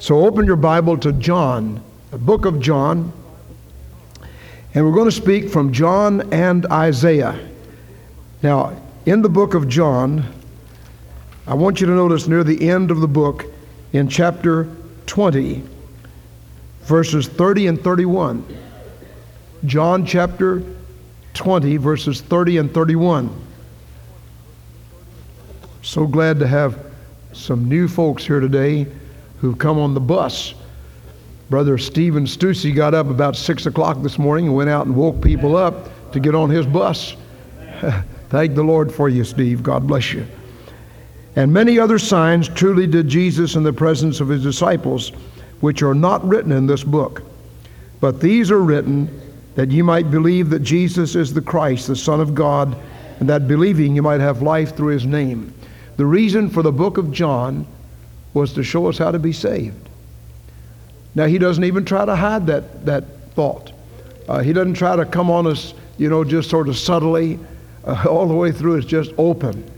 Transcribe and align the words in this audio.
So 0.00 0.24
open 0.24 0.46
your 0.46 0.56
Bible 0.56 0.96
to 0.96 1.12
John, 1.12 1.84
the 2.10 2.16
book 2.16 2.46
of 2.46 2.58
John. 2.58 3.12
And 4.72 4.86
we're 4.86 4.94
going 4.94 5.10
to 5.10 5.12
speak 5.14 5.50
from 5.50 5.74
John 5.74 6.32
and 6.32 6.64
Isaiah. 6.72 7.38
Now, 8.42 8.80
in 9.04 9.20
the 9.20 9.28
book 9.28 9.52
of 9.52 9.68
John, 9.68 10.24
I 11.46 11.52
want 11.52 11.82
you 11.82 11.86
to 11.86 11.92
notice 11.92 12.26
near 12.26 12.42
the 12.42 12.70
end 12.70 12.90
of 12.90 13.00
the 13.00 13.06
book, 13.06 13.44
in 13.92 14.08
chapter 14.08 14.74
20, 15.04 15.62
verses 16.84 17.28
30 17.28 17.66
and 17.66 17.84
31. 17.84 18.56
John 19.66 20.06
chapter 20.06 20.62
20, 21.34 21.76
verses 21.76 22.22
30 22.22 22.56
and 22.56 22.72
31. 22.72 23.38
So 25.82 26.06
glad 26.06 26.38
to 26.38 26.46
have 26.46 26.86
some 27.34 27.68
new 27.68 27.86
folks 27.86 28.24
here 28.24 28.40
today 28.40 28.86
who've 29.40 29.58
come 29.58 29.78
on 29.78 29.94
the 29.94 30.00
bus. 30.00 30.54
Brother 31.48 31.78
Stephen 31.78 32.24
Stussy 32.26 32.74
got 32.74 32.94
up 32.94 33.08
about 33.08 33.36
6 33.36 33.66
o'clock 33.66 34.02
this 34.02 34.18
morning 34.18 34.46
and 34.46 34.54
went 34.54 34.70
out 34.70 34.86
and 34.86 34.94
woke 34.94 35.20
people 35.20 35.56
up 35.56 36.12
to 36.12 36.20
get 36.20 36.34
on 36.34 36.50
his 36.50 36.66
bus. 36.66 37.16
Thank 38.28 38.54
the 38.54 38.62
Lord 38.62 38.92
for 38.92 39.08
you, 39.08 39.24
Steve. 39.24 39.62
God 39.62 39.86
bless 39.86 40.12
you. 40.12 40.26
And 41.36 41.52
many 41.52 41.78
other 41.78 41.98
signs 41.98 42.48
truly 42.48 42.86
did 42.86 43.08
Jesus 43.08 43.54
in 43.54 43.62
the 43.62 43.72
presence 43.72 44.20
of 44.20 44.28
his 44.28 44.42
disciples, 44.42 45.10
which 45.60 45.82
are 45.82 45.94
not 45.94 46.26
written 46.26 46.52
in 46.52 46.66
this 46.66 46.84
book. 46.84 47.22
But 48.00 48.20
these 48.20 48.50
are 48.50 48.60
written 48.60 49.08
that 49.54 49.70
ye 49.70 49.82
might 49.82 50.10
believe 50.10 50.50
that 50.50 50.60
Jesus 50.60 51.14
is 51.14 51.34
the 51.34 51.42
Christ, 51.42 51.88
the 51.88 51.96
Son 51.96 52.20
of 52.20 52.34
God, 52.34 52.76
and 53.18 53.28
that 53.28 53.48
believing 53.48 53.94
you 53.94 54.02
might 54.02 54.20
have 54.20 54.42
life 54.42 54.76
through 54.76 54.92
his 54.92 55.06
name. 55.06 55.52
The 55.96 56.06
reason 56.06 56.48
for 56.48 56.62
the 56.62 56.72
book 56.72 56.96
of 56.96 57.12
John 57.12 57.66
was 58.34 58.52
to 58.54 58.62
show 58.62 58.86
us 58.86 58.98
how 58.98 59.10
to 59.10 59.18
be 59.18 59.32
saved. 59.32 59.88
Now, 61.14 61.26
he 61.26 61.38
doesn't 61.38 61.64
even 61.64 61.84
try 61.84 62.04
to 62.04 62.14
hide 62.14 62.46
that, 62.46 62.86
that 62.86 63.04
thought. 63.34 63.72
Uh, 64.28 64.40
he 64.40 64.52
doesn't 64.52 64.74
try 64.74 64.94
to 64.94 65.04
come 65.04 65.30
on 65.30 65.46
us, 65.46 65.74
you 65.98 66.08
know, 66.08 66.22
just 66.22 66.48
sort 66.48 66.68
of 66.68 66.76
subtly. 66.76 67.38
Uh, 67.84 68.04
all 68.08 68.26
the 68.26 68.34
way 68.34 68.52
through, 68.52 68.76
it's 68.76 68.86
just 68.86 69.12
open. 69.18 69.68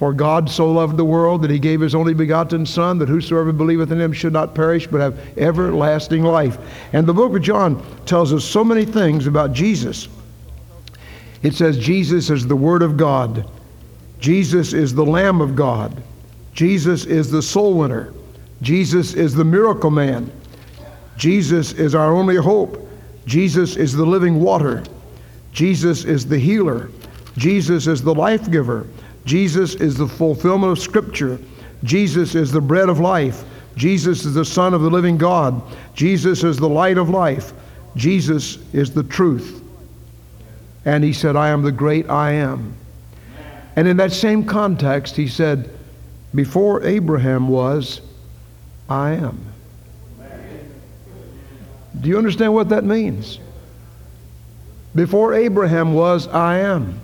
For 0.00 0.14
God 0.14 0.48
so 0.48 0.72
loved 0.72 0.96
the 0.96 1.04
world 1.04 1.42
that 1.42 1.50
he 1.50 1.58
gave 1.58 1.82
his 1.82 1.94
only 1.94 2.14
begotten 2.14 2.64
Son, 2.64 2.96
that 2.98 3.08
whosoever 3.10 3.52
believeth 3.52 3.92
in 3.92 4.00
him 4.00 4.14
should 4.14 4.32
not 4.32 4.54
perish, 4.54 4.86
but 4.86 5.02
have 5.02 5.20
everlasting 5.36 6.22
life. 6.22 6.56
And 6.94 7.06
the 7.06 7.12
book 7.12 7.36
of 7.36 7.42
John 7.42 7.84
tells 8.06 8.32
us 8.32 8.42
so 8.42 8.64
many 8.64 8.86
things 8.86 9.26
about 9.26 9.52
Jesus. 9.52 10.08
It 11.42 11.54
says 11.54 11.76
Jesus 11.76 12.30
is 12.30 12.46
the 12.46 12.56
Word 12.56 12.82
of 12.82 12.96
God, 12.96 13.46
Jesus 14.20 14.72
is 14.72 14.94
the 14.94 15.04
Lamb 15.04 15.42
of 15.42 15.54
God, 15.54 16.02
Jesus 16.52 17.06
is 17.06 17.30
the 17.30 17.42
soul 17.42 17.74
winner, 17.74 18.12
Jesus 18.62 19.14
is 19.14 19.34
the 19.34 19.44
miracle 19.44 19.90
man, 19.90 20.30
Jesus 21.16 21.72
is 21.72 21.94
our 21.94 22.12
only 22.12 22.36
hope, 22.36 22.88
Jesus 23.26 23.76
is 23.76 23.92
the 23.92 24.06
living 24.06 24.40
water, 24.40 24.82
Jesus 25.52 26.04
is 26.04 26.26
the 26.26 26.38
healer, 26.38 26.90
Jesus 27.36 27.86
is 27.86 28.02
the 28.02 28.14
life 28.14 28.50
giver. 28.50 28.86
Jesus 29.24 29.74
is 29.74 29.96
the 29.96 30.08
fulfillment 30.08 30.72
of 30.72 30.78
Scripture. 30.78 31.38
Jesus 31.84 32.34
is 32.34 32.50
the 32.50 32.60
bread 32.60 32.88
of 32.88 33.00
life. 33.00 33.44
Jesus 33.76 34.24
is 34.24 34.34
the 34.34 34.44
Son 34.44 34.74
of 34.74 34.82
the 34.82 34.90
living 34.90 35.16
God. 35.16 35.62
Jesus 35.94 36.42
is 36.42 36.56
the 36.56 36.68
light 36.68 36.98
of 36.98 37.10
life. 37.10 37.52
Jesus 37.96 38.58
is 38.72 38.92
the 38.92 39.02
truth. 39.02 39.62
And 40.84 41.04
he 41.04 41.12
said, 41.12 41.36
I 41.36 41.50
am 41.50 41.62
the 41.62 41.72
great 41.72 42.08
I 42.08 42.32
am. 42.32 42.74
And 43.76 43.86
in 43.86 43.96
that 43.98 44.12
same 44.12 44.44
context, 44.44 45.16
he 45.16 45.28
said, 45.28 45.70
Before 46.34 46.82
Abraham 46.84 47.48
was, 47.48 48.00
I 48.88 49.12
am. 49.12 49.46
Do 52.00 52.08
you 52.08 52.16
understand 52.16 52.54
what 52.54 52.68
that 52.70 52.84
means? 52.84 53.38
Before 54.94 55.34
Abraham 55.34 55.92
was, 55.92 56.28
I 56.28 56.58
am. 56.58 57.00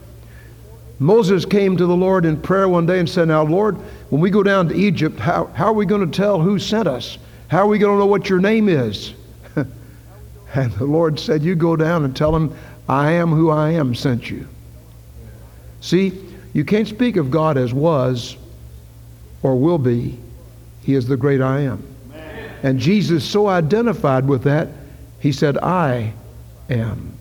Moses 0.99 1.45
came 1.45 1.77
to 1.77 1.87
the 1.87 1.97
Lord 1.97 2.25
in 2.25 2.41
prayer 2.41 2.69
one 2.69 2.87
day 2.87 2.99
and 2.99 3.09
said, 3.09 3.29
Now, 3.29 3.43
Lord, 3.43 3.77
when 4.11 4.21
we 4.21 4.31
go 4.31 4.43
down 4.43 4.69
to 4.69 4.75
Egypt, 4.75 5.19
how, 5.19 5.47
how 5.47 5.67
are 5.67 5.73
we 5.75 5.87
going 5.87 6.09
to 6.09 6.17
tell 6.17 6.41
who 6.41 6.59
sent 6.59 6.89
us? 6.89 7.19
How 7.49 7.59
are 7.59 7.67
we 7.67 7.79
going 7.79 7.95
to 7.95 7.99
know 7.99 8.07
what 8.07 8.31
your 8.31 8.41
name 8.41 8.69
is? 8.69 9.13
and 10.55 10.73
the 10.73 10.85
Lord 10.85 11.21
said, 11.21 11.43
You 11.43 11.55
go 11.55 11.77
down 11.77 12.05
and 12.05 12.17
tell 12.17 12.33
them, 12.33 12.57
I 12.89 13.13
am 13.13 13.31
who 13.31 13.51
I 13.51 13.73
am 13.73 13.95
sent 13.95 14.31
you. 14.31 14.49
See, 15.81 16.13
you 16.55 16.65
can't 16.65 16.89
speak 16.89 17.17
of 17.17 17.31
God 17.31 17.59
as 17.59 17.75
was 17.75 18.37
or 19.47 19.55
will 19.55 19.79
be. 19.79 20.19
He 20.83 20.95
is 20.95 21.07
the 21.07 21.17
great 21.17 21.41
I 21.41 21.61
am. 21.61 21.87
And 22.65 22.81
Jesus 22.81 23.25
so 23.25 23.47
identified 23.47 24.27
with 24.27 24.43
that, 24.43 24.69
he 25.21 25.31
said, 25.31 25.57
I 25.59 26.13
am. 26.69 27.17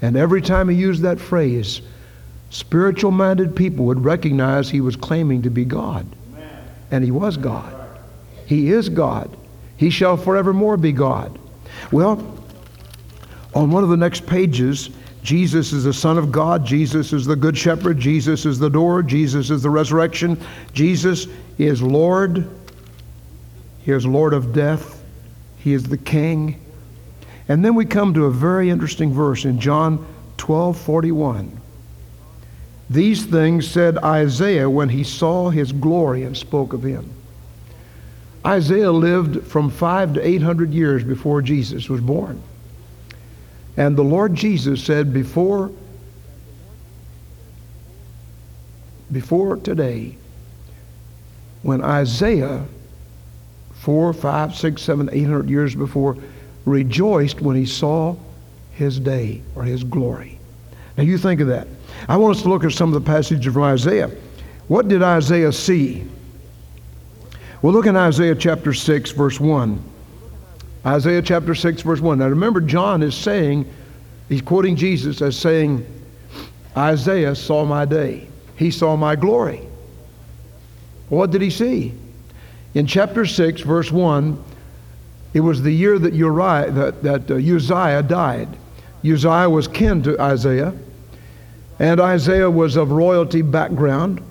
And 0.00 0.16
every 0.16 0.40
time 0.40 0.70
he 0.70 0.76
used 0.76 1.02
that 1.02 1.20
phrase, 1.20 1.82
spiritual 2.48 3.10
minded 3.10 3.54
people 3.54 3.84
would 3.84 4.02
recognize 4.02 4.70
he 4.70 4.80
was 4.80 4.96
claiming 4.96 5.42
to 5.42 5.50
be 5.50 5.66
God. 5.66 6.06
And 6.90 7.04
he 7.04 7.10
was 7.10 7.36
God. 7.36 7.74
He 8.46 8.70
is 8.70 8.88
God. 8.88 9.30
He 9.76 9.90
shall 9.90 10.16
forevermore 10.16 10.78
be 10.78 10.92
God. 10.92 11.38
Well, 11.90 12.12
on 13.54 13.70
one 13.70 13.84
of 13.84 13.90
the 13.90 13.96
next 13.98 14.26
pages, 14.26 14.88
Jesus 15.22 15.72
is 15.72 15.84
the 15.84 15.92
Son 15.92 16.18
of 16.18 16.32
God. 16.32 16.66
Jesus 16.66 17.12
is 17.12 17.24
the 17.24 17.36
Good 17.36 17.56
Shepherd. 17.56 17.98
Jesus 17.98 18.44
is 18.44 18.58
the 18.58 18.70
door. 18.70 19.02
Jesus 19.02 19.50
is 19.50 19.62
the 19.62 19.70
resurrection. 19.70 20.40
Jesus 20.72 21.28
is 21.58 21.80
Lord. 21.80 22.48
He 23.84 23.92
is 23.92 24.04
Lord 24.04 24.34
of 24.34 24.52
death. 24.52 25.02
He 25.58 25.72
is 25.72 25.84
the 25.84 25.96
King. 25.96 26.60
And 27.48 27.64
then 27.64 27.74
we 27.74 27.84
come 27.84 28.14
to 28.14 28.26
a 28.26 28.30
very 28.30 28.68
interesting 28.70 29.12
verse 29.12 29.44
in 29.44 29.60
John 29.60 30.04
12 30.38 30.78
41. 30.78 31.60
These 32.90 33.24
things 33.24 33.70
said 33.70 33.98
Isaiah 33.98 34.68
when 34.68 34.88
he 34.88 35.04
saw 35.04 35.50
his 35.50 35.72
glory 35.72 36.24
and 36.24 36.36
spoke 36.36 36.72
of 36.72 36.82
him. 36.82 37.08
Isaiah 38.44 38.90
lived 38.90 39.46
from 39.46 39.70
five 39.70 40.14
to 40.14 40.26
eight 40.26 40.42
hundred 40.42 40.74
years 40.74 41.04
before 41.04 41.42
Jesus 41.42 41.88
was 41.88 42.00
born. 42.00 42.42
And 43.76 43.96
the 43.96 44.02
Lord 44.02 44.34
Jesus 44.34 44.82
said, 44.84 45.12
before, 45.12 45.70
before 49.10 49.56
today, 49.56 50.16
when 51.62 51.82
Isaiah, 51.82 52.64
four, 53.74 54.12
five, 54.12 54.54
six, 54.54 54.82
seven, 54.82 55.08
eight 55.12 55.24
hundred 55.24 55.48
years 55.48 55.74
before, 55.74 56.16
rejoiced 56.66 57.40
when 57.40 57.56
he 57.56 57.66
saw 57.66 58.16
his 58.72 58.98
day 58.98 59.42
or 59.54 59.64
his 59.64 59.84
glory. 59.84 60.38
Now 60.96 61.04
you 61.04 61.18
think 61.18 61.40
of 61.40 61.48
that. 61.48 61.66
I 62.08 62.16
want 62.16 62.36
us 62.36 62.42
to 62.42 62.48
look 62.48 62.64
at 62.64 62.72
some 62.72 62.94
of 62.94 63.02
the 63.02 63.06
passages 63.10 63.52
from 63.52 63.62
Isaiah. 63.62 64.10
What 64.68 64.88
did 64.88 65.02
Isaiah 65.02 65.52
see? 65.52 66.04
Well, 67.62 67.72
look 67.72 67.86
in 67.86 67.96
Isaiah 67.96 68.34
chapter 68.34 68.72
6, 68.72 69.10
verse 69.12 69.38
1. 69.38 69.91
Isaiah 70.84 71.22
chapter 71.22 71.54
6, 71.54 71.82
verse 71.82 72.00
1. 72.00 72.18
Now 72.18 72.28
remember, 72.28 72.60
John 72.60 73.02
is 73.02 73.14
saying, 73.14 73.70
he's 74.28 74.42
quoting 74.42 74.74
Jesus 74.74 75.22
as 75.22 75.36
saying, 75.36 75.86
Isaiah 76.76 77.34
saw 77.34 77.64
my 77.64 77.84
day. 77.84 78.26
He 78.56 78.70
saw 78.70 78.96
my 78.96 79.14
glory. 79.14 79.60
What 81.08 81.30
did 81.30 81.42
he 81.42 81.50
see? 81.50 81.94
In 82.74 82.86
chapter 82.86 83.26
6, 83.26 83.60
verse 83.60 83.92
1, 83.92 84.42
it 85.34 85.40
was 85.40 85.62
the 85.62 85.70
year 85.70 85.98
that, 85.98 86.14
Uriah, 86.14 86.70
that, 86.70 87.02
that 87.02 87.30
uh, 87.30 87.34
Uzziah 87.34 88.02
died. 88.02 88.48
Uzziah 89.04 89.48
was 89.48 89.68
kin 89.68 90.02
to 90.02 90.20
Isaiah. 90.20 90.72
And 91.78 92.00
Isaiah 92.00 92.50
was 92.50 92.76
of 92.76 92.92
royalty 92.92 93.42
background. 93.42 94.22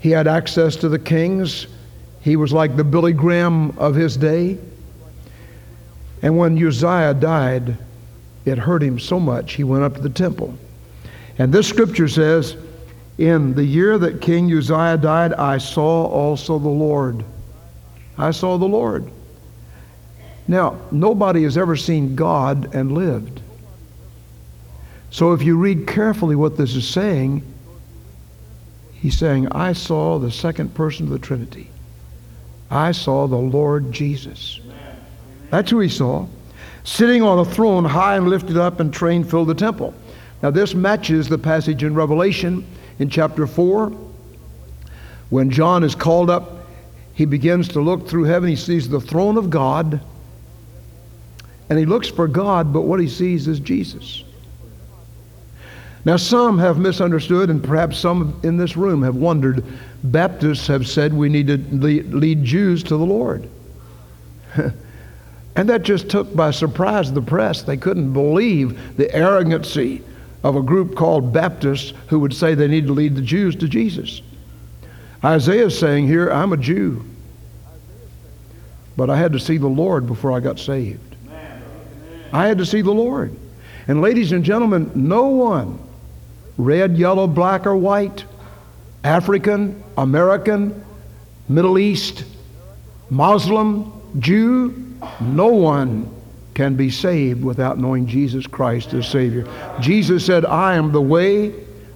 He 0.00 0.10
had 0.10 0.26
access 0.26 0.76
to 0.76 0.88
the 0.88 0.98
kings. 0.98 1.66
He 2.20 2.36
was 2.36 2.52
like 2.52 2.76
the 2.76 2.84
Billy 2.84 3.12
Graham 3.12 3.76
of 3.78 3.94
his 3.94 4.16
day. 4.16 4.58
And 6.22 6.38
when 6.38 6.62
Uzziah 6.62 7.14
died, 7.14 7.76
it 8.44 8.58
hurt 8.58 8.82
him 8.82 8.98
so 8.98 9.20
much, 9.20 9.54
he 9.54 9.64
went 9.64 9.84
up 9.84 9.94
to 9.96 10.00
the 10.00 10.10
temple. 10.10 10.56
And 11.38 11.52
this 11.52 11.68
scripture 11.68 12.08
says, 12.08 12.56
In 13.18 13.54
the 13.54 13.64
year 13.64 13.98
that 13.98 14.20
King 14.20 14.50
Uzziah 14.52 14.96
died, 14.96 15.34
I 15.34 15.58
saw 15.58 16.06
also 16.06 16.58
the 16.58 16.68
Lord. 16.68 17.24
I 18.16 18.30
saw 18.30 18.56
the 18.56 18.66
Lord. 18.66 19.10
Now, 20.48 20.78
nobody 20.90 21.42
has 21.42 21.58
ever 21.58 21.76
seen 21.76 22.14
God 22.14 22.74
and 22.74 22.92
lived. 22.92 23.40
So 25.10 25.32
if 25.32 25.42
you 25.42 25.58
read 25.58 25.86
carefully 25.86 26.36
what 26.36 26.56
this 26.56 26.76
is 26.76 26.88
saying, 26.88 27.42
he's 28.94 29.18
saying, 29.18 29.48
I 29.48 29.72
saw 29.72 30.18
the 30.18 30.30
second 30.30 30.74
person 30.74 31.06
of 31.06 31.12
the 31.12 31.18
Trinity. 31.18 31.70
I 32.70 32.92
saw 32.92 33.26
the 33.26 33.36
Lord 33.36 33.92
Jesus. 33.92 34.60
That's 35.56 35.70
who 35.70 35.80
he 35.80 35.88
saw. 35.88 36.26
Sitting 36.84 37.22
on 37.22 37.38
a 37.38 37.44
throne 37.46 37.86
high 37.86 38.16
and 38.16 38.28
lifted 38.28 38.58
up 38.58 38.78
and 38.78 38.92
train 38.92 39.24
filled 39.24 39.48
the 39.48 39.54
temple. 39.54 39.94
Now 40.42 40.50
this 40.50 40.74
matches 40.74 41.30
the 41.30 41.38
passage 41.38 41.82
in 41.82 41.94
Revelation 41.94 42.62
in 42.98 43.08
chapter 43.08 43.46
4 43.46 43.88
when 45.30 45.48
John 45.48 45.82
is 45.82 45.94
called 45.94 46.28
up. 46.28 46.66
he 47.14 47.24
begins 47.24 47.68
to 47.68 47.80
look 47.80 48.06
through 48.06 48.24
heaven. 48.24 48.50
He 48.50 48.56
sees 48.56 48.86
the 48.86 49.00
throne 49.00 49.38
of 49.38 49.48
God. 49.48 49.98
And 51.70 51.78
he 51.78 51.86
looks 51.86 52.08
for 52.08 52.28
God, 52.28 52.70
but 52.70 52.82
what 52.82 53.00
he 53.00 53.08
sees 53.08 53.48
is 53.48 53.58
Jesus. 53.58 54.24
Now, 56.04 56.18
some 56.18 56.58
have 56.58 56.76
misunderstood, 56.76 57.48
and 57.48 57.64
perhaps 57.64 57.96
some 57.96 58.38
in 58.42 58.58
this 58.58 58.76
room 58.76 59.02
have 59.02 59.16
wondered. 59.16 59.64
Baptists 60.04 60.66
have 60.66 60.86
said 60.86 61.14
we 61.14 61.30
need 61.30 61.46
to 61.46 61.56
lead 61.56 62.44
Jews 62.44 62.82
to 62.82 62.98
the 62.98 63.06
Lord. 63.06 63.48
and 65.56 65.68
that 65.70 65.82
just 65.82 66.10
took 66.10 66.36
by 66.36 66.50
surprise 66.50 67.12
the 67.12 67.22
press. 67.22 67.62
They 67.62 67.78
couldn't 67.78 68.12
believe 68.12 68.96
the 68.98 69.12
arrogancy 69.14 70.02
of 70.44 70.54
a 70.54 70.62
group 70.62 70.94
called 70.94 71.32
Baptists 71.32 71.94
who 72.08 72.20
would 72.20 72.34
say 72.34 72.54
they 72.54 72.68
need 72.68 72.86
to 72.86 72.92
lead 72.92 73.16
the 73.16 73.22
Jews 73.22 73.56
to 73.56 73.68
Jesus. 73.68 74.20
Isaiah 75.24 75.66
is 75.66 75.78
saying 75.78 76.06
here, 76.06 76.30
I'm 76.30 76.52
a 76.52 76.58
Jew. 76.58 77.04
But 78.96 79.08
I 79.10 79.16
had 79.16 79.32
to 79.32 79.40
see 79.40 79.56
the 79.56 79.66
Lord 79.66 80.06
before 80.06 80.32
I 80.32 80.40
got 80.40 80.58
saved. 80.58 81.16
I 82.32 82.46
had 82.46 82.58
to 82.58 82.66
see 82.66 82.82
the 82.82 82.92
Lord. 82.92 83.34
And 83.88 84.02
ladies 84.02 84.32
and 84.32 84.44
gentlemen, 84.44 84.90
no 84.94 85.28
one, 85.28 85.78
red, 86.58 86.98
yellow, 86.98 87.26
black, 87.26 87.66
or 87.66 87.76
white, 87.76 88.24
African, 89.04 89.82
American, 89.96 90.84
Middle 91.48 91.78
East, 91.78 92.24
Muslim, 93.08 93.95
Jew, 94.18 94.96
no 95.20 95.48
one 95.48 96.12
can 96.54 96.74
be 96.74 96.90
saved 96.90 97.44
without 97.44 97.78
knowing 97.78 98.06
Jesus 98.06 98.46
Christ 98.46 98.94
as 98.94 99.06
Savior. 99.06 99.46
Jesus 99.80 100.24
said, 100.24 100.46
I 100.46 100.74
am 100.74 100.90
the 100.90 101.02
way, 101.02 101.52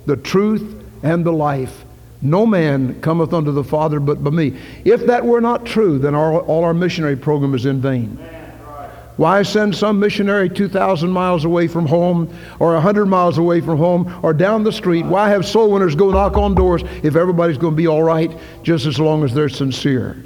the 0.07 0.17
truth, 0.17 0.85
and 1.03 1.25
the 1.25 1.33
life. 1.33 1.85
No 2.23 2.45
man 2.45 3.01
cometh 3.01 3.33
unto 3.33 3.53
the 3.53 3.65
Father 3.65 3.99
but 3.99 4.23
by 4.23 4.31
me. 4.31 4.59
If 4.85 5.07
that 5.07 5.25
were 5.25 5.41
not 5.41 5.65
true, 5.65 5.99
then 5.99 6.15
our, 6.15 6.41
all 6.41 6.65
our 6.65 6.75
missionary 6.75 7.17
program 7.17 7.55
is 7.55 7.65
in 7.65 7.81
vain. 7.81 8.19
Why 9.17 9.43
send 9.43 9.75
some 9.75 9.99
missionary 9.99 10.49
2,000 10.49 11.11
miles 11.11 11.45
away 11.45 11.69
from 11.69 11.87
home 11.87 12.35
or 12.59 12.73
100 12.75 13.07
miles 13.07 13.39
away 13.39 13.61
from 13.61 13.77
home 13.79 14.19
or 14.23 14.33
down 14.33 14.65
the 14.65 14.73
street? 14.73 15.05
Why 15.05 15.29
have 15.29 15.47
soul 15.47 15.71
winners 15.71 15.95
go 15.95 16.11
knock 16.11 16.37
on 16.37 16.55
doors 16.55 16.83
if 17.03 17.17
everybody's 17.17 17.59
going 17.59 17.73
to 17.73 17.77
be 17.77 17.87
all 17.87 18.03
right 18.03 18.31
just 18.63 18.87
as 18.87 18.99
long 18.99 19.25
as 19.25 19.35
they're 19.35 19.49
sincere? 19.49 20.23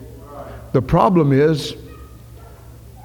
The 0.73 0.83
problem 0.83 1.33
is 1.33 1.77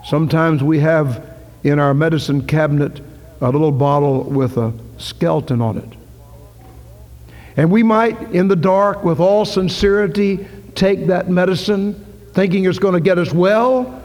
sometimes 0.04 0.63
we 0.63 0.80
have 0.80 1.25
in 1.63 1.80
our 1.80 1.94
medicine 1.94 2.46
cabinet 2.46 3.01
a 3.42 3.50
little 3.50 3.72
bottle 3.72 4.24
with 4.24 4.57
a 4.57 4.74
skeleton 4.98 5.62
on 5.62 5.78
it. 5.78 5.90
And 7.57 7.72
we 7.72 7.84
might, 7.84 8.19
in 8.31 8.48
the 8.48 8.56
dark, 8.56 9.04
with 9.04 9.19
all 9.19 9.46
sincerity, 9.46 10.48
take 10.75 11.07
that 11.07 11.30
medicine 11.30 11.94
thinking 12.34 12.66
it's 12.66 12.80
going 12.80 12.94
to 12.94 13.01
get 13.01 13.18
us 13.18 13.34
well, 13.34 14.01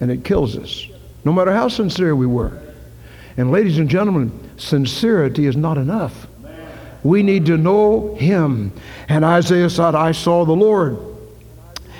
and 0.00 0.10
it 0.10 0.24
kills 0.24 0.56
us, 0.56 0.86
no 1.24 1.32
matter 1.32 1.52
how 1.52 1.68
sincere 1.68 2.16
we 2.16 2.26
were. 2.26 2.60
And, 3.36 3.52
ladies 3.52 3.78
and 3.78 3.88
gentlemen, 3.88 4.32
sincerity 4.56 5.46
is 5.46 5.56
not 5.56 5.78
enough. 5.78 6.26
We 7.02 7.22
need 7.22 7.46
to 7.46 7.56
know 7.56 8.14
Him. 8.16 8.72
And 9.08 9.24
Isaiah 9.24 9.70
said, 9.70 9.94
I 9.94 10.12
saw 10.12 10.44
the 10.44 10.56
Lord. 10.56 10.98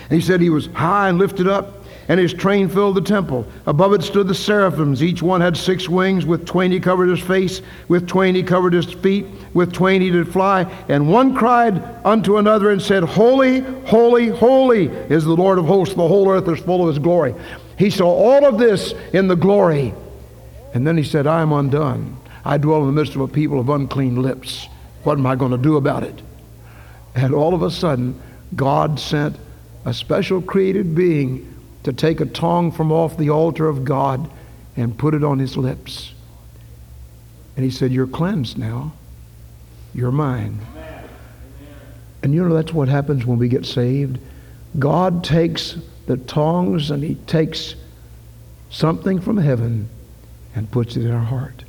And 0.09 0.21
he 0.21 0.21
said 0.21 0.41
he 0.41 0.51
was 0.51 0.67
high 0.69 1.09
and 1.09 1.19
lifted 1.19 1.47
up 1.47 1.85
and 2.09 2.21
his 2.21 2.33
train 2.33 2.69
filled 2.69 2.95
the 2.95 3.01
temple. 3.01 3.47
Above 3.67 3.93
it 3.93 4.03
stood 4.03 4.29
the 4.29 4.35
seraphims. 4.35 5.03
Each 5.03 5.23
one 5.23 5.41
had 5.41 5.57
six 5.57 5.89
wings. 5.89 6.25
With 6.25 6.47
twain 6.47 6.71
he 6.71 6.79
covered 6.79 7.09
his 7.09 7.21
face, 7.21 7.63
with 7.89 8.07
twain 8.07 8.35
he 8.35 8.43
covered 8.43 8.73
his 8.73 8.93
feet, 8.93 9.27
with 9.55 9.73
twain 9.73 10.01
he 10.01 10.11
did 10.11 10.33
fly. 10.33 10.63
And 10.89 11.11
one 11.11 11.35
cried 11.35 11.83
unto 12.05 12.39
another 12.39 12.71
and 12.71 12.81
said, 12.81 13.03
Holy, 13.03 13.61
holy, 13.87 14.29
holy 14.29 14.87
is 14.87 15.25
the 15.25 15.35
Lord 15.35 15.59
of 15.59 15.67
hosts. 15.67 15.95
The 15.95 16.07
whole 16.07 16.31
earth 16.31 16.49
is 16.49 16.61
full 16.61 16.83
of 16.83 16.89
his 16.89 16.99
glory. 16.99 17.35
He 17.79 17.91
saw 17.91 18.09
all 18.09 18.47
of 18.47 18.59
this 18.59 18.95
in 19.13 19.29
the 19.29 19.37
glory. 19.37 19.93
And 20.75 20.87
then 20.87 20.97
he 20.97 21.05
said, 21.05 21.27
I 21.27 21.43
am 21.43 21.53
undone. 21.53 22.19
I 22.45 22.59
dwell 22.59 22.81
in 22.83 22.87
the 22.87 22.93
midst 23.01 23.17
of 23.17 23.21
a 23.21 23.29
people 23.29 23.59
of 23.59 23.69
unclean 23.69 24.23
lips. 24.23 24.69
What 25.03 25.19
am 25.19 25.27
I 25.27 25.35
going 25.35 25.53
to 25.53 25.59
do 25.59 25.77
about 25.77 26.05
it? 26.05 26.23
And 27.15 27.35
all 27.35 27.55
of 27.55 27.63
a 27.63 27.71
sudden, 27.71 28.21
God 28.55 29.01
sent 29.01 29.37
a 29.85 29.93
special 29.95 30.43
created 30.43 30.95
being 30.95 31.56
to 31.87 31.93
take 31.93 32.21
a 32.21 32.27
tongue 32.27 32.73
from 32.73 32.91
off 32.91 33.17
the 33.17 33.31
altar 33.31 33.69
of 33.69 33.85
God 33.85 34.29
and 34.77 34.99
put 34.99 35.15
it 35.15 35.23
on 35.23 35.39
his 35.39 35.57
lips. 35.57 36.13
And 37.55 37.65
he 37.65 37.71
said, 37.71 37.93
You're 37.93 38.09
cleansed 38.09 38.59
now. 38.59 38.93
You're 39.95 40.11
mine. 40.11 40.59
And 42.25 42.35
you 42.35 42.45
know 42.45 42.53
that's 42.53 42.73
what 42.73 42.89
happens 42.89 43.25
when 43.25 43.39
we 43.39 43.47
get 43.47 43.65
saved. 43.65 44.19
God 44.81 45.23
takes 45.23 45.79
the 46.07 46.17
tongues 46.17 46.91
and 46.91 47.05
he 47.05 47.15
takes 47.15 47.77
something 48.69 49.21
from 49.21 49.37
heaven 49.37 49.89
and 50.57 50.69
puts 50.69 50.97
it 50.97 51.05
in 51.05 51.13
our 51.13 51.23
heart. 51.23 51.63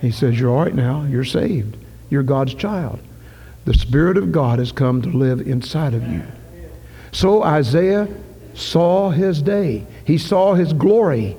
He 0.00 0.12
says, 0.12 0.40
You're 0.40 0.50
all 0.50 0.64
right 0.64 0.74
now. 0.74 1.02
You're 1.02 1.24
saved. 1.24 1.76
You're 2.08 2.22
God's 2.22 2.54
child. 2.54 3.00
The 3.66 3.74
Spirit 3.74 4.16
of 4.16 4.32
God 4.32 4.60
has 4.60 4.72
come 4.72 5.02
to 5.02 5.10
live 5.10 5.42
inside 5.42 5.92
of 5.92 6.10
you. 6.10 6.22
So 7.12 7.42
Isaiah 7.42 8.08
saw 8.56 9.10
his 9.10 9.42
day. 9.42 9.86
He 10.04 10.18
saw 10.18 10.54
his 10.54 10.72
glory. 10.72 11.36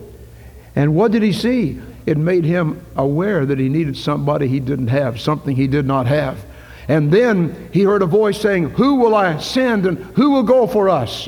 And 0.75 0.95
what 0.95 1.11
did 1.11 1.23
he 1.23 1.33
see? 1.33 1.81
It 2.05 2.17
made 2.17 2.45
him 2.45 2.85
aware 2.95 3.45
that 3.45 3.59
he 3.59 3.67
needed 3.67 3.97
somebody 3.97 4.47
he 4.47 4.59
didn't 4.59 4.87
have, 4.87 5.19
something 5.19 5.55
he 5.55 5.67
did 5.67 5.85
not 5.85 6.05
have. 6.05 6.45
And 6.87 7.11
then 7.11 7.69
he 7.73 7.83
heard 7.83 8.01
a 8.01 8.05
voice 8.05 8.39
saying, 8.39 8.69
Who 8.71 8.95
will 8.95 9.13
I 9.13 9.39
send 9.39 9.85
and 9.85 9.97
who 9.97 10.31
will 10.31 10.43
go 10.43 10.67
for 10.67 10.87
us? 10.87 11.27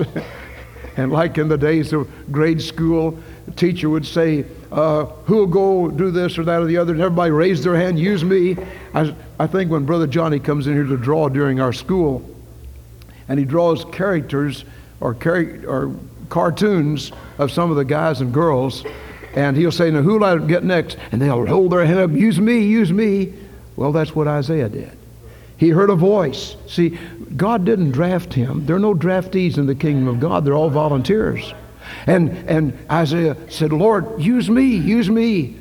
and 0.98 1.12
like 1.12 1.38
in 1.38 1.50
the 1.50 1.58
days 1.58 1.92
of 1.92 2.08
grade 2.32 2.62
school, 2.62 3.20
the 3.46 3.52
teacher 3.52 3.90
would 3.90 4.06
say, 4.06 4.46
uh, 4.72 5.06
Who 5.26 5.38
will 5.38 5.48
go 5.48 5.90
do 5.90 6.12
this 6.12 6.38
or 6.38 6.44
that 6.46 6.62
or 6.62 6.66
the 6.66 6.78
other? 6.78 6.94
And 6.94 7.02
everybody 7.02 7.32
raised 7.32 7.64
their 7.64 7.76
hand, 7.76 8.00
use 8.00 8.24
me. 8.24 8.56
I, 8.94 9.14
I 9.38 9.48
think 9.48 9.70
when 9.70 9.86
Brother 9.86 10.08
Johnny 10.08 10.40
comes 10.40 10.68
in 10.68 10.74
here 10.74 10.86
to 10.86 10.98
draw 10.98 11.28
during 11.28 11.60
our 11.60 11.74
school, 11.74 12.24
and 13.28 13.38
he 13.38 13.46
draws 13.46 13.84
characters, 13.86 14.64
or, 15.02 15.16
or 15.68 15.96
cartoons 16.30 17.12
of 17.38 17.52
some 17.52 17.70
of 17.72 17.78
the 17.78 17.86
guys 17.86 18.22
and 18.22 18.34
girls, 18.34 18.84
and 19.36 19.56
he'll 19.56 19.72
say, 19.72 19.92
Now, 19.92 20.02
who'll 20.02 20.24
I 20.24 20.38
get 20.38 20.64
next? 20.64 20.98
And 21.12 21.22
they'll 21.22 21.46
hold 21.46 21.72
their 21.72 21.86
hand 21.86 22.00
up, 22.00 22.12
Use 22.12 22.40
me, 22.40 22.66
use 22.66 22.92
me. 22.92 23.34
Well, 23.76 23.92
that's 23.92 24.16
what 24.16 24.28
Isaiah 24.28 24.70
did. 24.70 24.92
He 25.58 25.70
heard 25.70 25.90
a 25.90 25.96
voice. 25.96 26.56
See, 26.68 26.98
God 27.36 27.66
didn't 27.66 27.92
draft 27.92 28.34
him. 28.34 28.66
There 28.66 28.78
are 28.78 28.80
no 28.80 28.94
draftees 28.94 29.58
in 29.58 29.66
the 29.66 29.76
kingdom 29.76 30.08
of 30.08 30.20
God, 30.20 30.46
they're 30.46 30.56
all 30.56 30.70
volunteers. 30.70 31.54
And, 32.06 32.30
and 32.48 32.78
Isaiah 32.90 33.36
said, 33.50 33.74
Lord, 33.74 34.22
use 34.22 34.50
me, 34.50 34.64
use 34.64 35.10
me. 35.10 35.58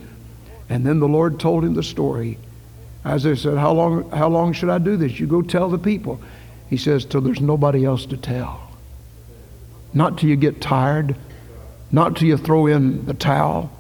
And 0.69 0.85
then 0.85 1.01
the 1.01 1.09
Lord 1.09 1.41
told 1.41 1.65
him 1.65 1.75
the 1.75 1.83
story. 1.83 2.39
Isaiah 3.05 3.37
said, 3.37 3.57
How 3.57 3.73
long, 3.73 4.11
how 4.11 4.29
long 4.29 4.53
should 4.53 4.69
I 4.69 4.79
do 4.79 4.97
this? 4.97 5.19
You 5.19 5.27
go 5.27 5.43
tell 5.43 5.69
the 5.69 5.79
people. 5.79 6.21
He 6.69 6.77
says, 6.77 7.05
Till 7.05 7.21
there's 7.21 7.41
nobody 7.41 7.85
else 7.85 8.07
to 8.07 8.17
tell. 8.17 8.68
Not 9.95 10.19
till 10.19 10.29
you 10.29 10.37
get 10.37 10.61
tired, 10.61 11.17
not 11.91 12.17
till 12.17 12.29
you 12.29 12.37
throw 12.37 12.67
in 12.67 13.07
the 13.07 13.15
towel, 13.15 13.71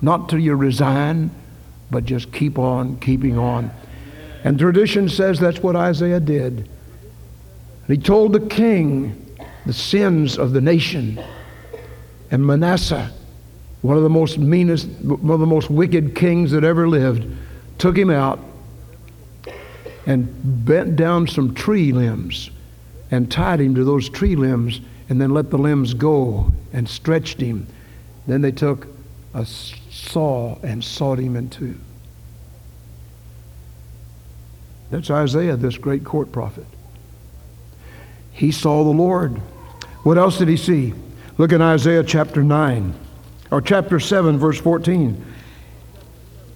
not 0.00 0.28
till 0.28 0.38
you 0.38 0.54
resign, 0.54 1.30
but 1.90 2.04
just 2.04 2.32
keep 2.32 2.58
on 2.58 2.98
keeping 3.00 3.38
on. 3.38 3.70
And 4.44 4.58
tradition 4.58 5.08
says 5.08 5.40
that's 5.40 5.58
what 5.58 5.74
Isaiah 5.74 6.20
did. 6.20 6.68
He 7.86 7.96
told 7.96 8.32
the 8.32 8.40
king 8.40 9.24
the 9.66 9.72
sins 9.72 10.38
of 10.38 10.52
the 10.52 10.60
nation. 10.60 11.22
And 12.30 12.46
Manasseh, 12.46 13.10
one 13.82 13.96
of 13.96 14.02
the 14.02 14.08
most 14.10 14.38
meanest, 14.38 14.88
one 15.02 15.34
of 15.34 15.40
the 15.40 15.46
most 15.46 15.70
wicked 15.70 16.14
kings 16.14 16.50
that 16.52 16.64
ever 16.64 16.88
lived, 16.88 17.26
took 17.78 17.96
him 17.96 18.10
out 18.10 18.40
and 20.06 20.28
bent 20.64 20.96
down 20.96 21.26
some 21.26 21.54
tree 21.54 21.92
limbs 21.92 22.50
and 23.10 23.30
tied 23.30 23.60
him 23.60 23.74
to 23.74 23.84
those 23.84 24.08
tree 24.08 24.36
limbs 24.36 24.80
and 25.08 25.20
then 25.20 25.32
let 25.32 25.50
the 25.50 25.58
limbs 25.58 25.94
go 25.94 26.52
and 26.72 26.88
stretched 26.88 27.40
him. 27.40 27.66
Then 28.26 28.42
they 28.42 28.52
took 28.52 28.86
a 29.34 29.44
saw 29.44 30.58
and 30.62 30.82
sawed 30.84 31.18
him 31.18 31.36
in 31.36 31.48
two. 31.48 31.78
That's 34.90 35.10
Isaiah, 35.10 35.56
this 35.56 35.76
great 35.76 36.04
court 36.04 36.32
prophet. 36.32 36.66
He 38.32 38.52
saw 38.52 38.84
the 38.84 38.90
Lord. 38.90 39.36
What 40.02 40.18
else 40.18 40.38
did 40.38 40.48
he 40.48 40.56
see? 40.56 40.94
Look 41.36 41.52
at 41.52 41.60
Isaiah 41.60 42.02
chapter 42.02 42.42
9, 42.42 42.94
or 43.50 43.60
chapter 43.60 44.00
7, 44.00 44.38
verse 44.38 44.60
14. 44.60 45.24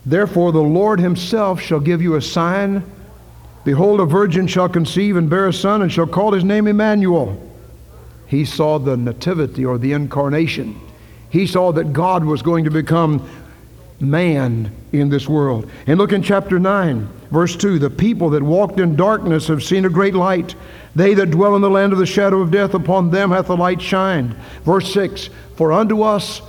Therefore, 0.04 0.52
the 0.52 0.62
Lord 0.62 0.98
himself 0.98 1.60
shall 1.60 1.80
give 1.80 2.02
you 2.02 2.16
a 2.16 2.22
sign. 2.22 2.82
Behold, 3.64 4.00
a 4.00 4.04
virgin 4.04 4.46
shall 4.46 4.68
conceive 4.68 5.16
and 5.16 5.30
bear 5.30 5.48
a 5.48 5.52
son, 5.52 5.82
and 5.82 5.92
shall 5.92 6.06
call 6.06 6.32
his 6.32 6.44
name 6.44 6.66
Emmanuel. 6.66 7.51
He 8.32 8.46
saw 8.46 8.78
the 8.78 8.96
nativity 8.96 9.62
or 9.62 9.76
the 9.76 9.92
incarnation. 9.92 10.80
He 11.28 11.46
saw 11.46 11.70
that 11.72 11.92
God 11.92 12.24
was 12.24 12.40
going 12.40 12.64
to 12.64 12.70
become 12.70 13.28
man 14.00 14.74
in 14.90 15.10
this 15.10 15.28
world. 15.28 15.70
And 15.86 15.98
look 15.98 16.14
in 16.14 16.22
chapter 16.22 16.58
9, 16.58 17.06
verse 17.30 17.54
2 17.54 17.78
the 17.78 17.90
people 17.90 18.30
that 18.30 18.42
walked 18.42 18.80
in 18.80 18.96
darkness 18.96 19.48
have 19.48 19.62
seen 19.62 19.84
a 19.84 19.90
great 19.90 20.14
light. 20.14 20.54
They 20.96 21.12
that 21.12 21.30
dwell 21.30 21.56
in 21.56 21.60
the 21.60 21.68
land 21.68 21.92
of 21.92 21.98
the 21.98 22.06
shadow 22.06 22.40
of 22.40 22.50
death, 22.50 22.72
upon 22.72 23.10
them 23.10 23.32
hath 23.32 23.48
the 23.48 23.56
light 23.56 23.82
shined. 23.82 24.34
Verse 24.64 24.90
6 24.94 25.28
For 25.56 25.70
unto 25.70 26.00
us 26.00 26.40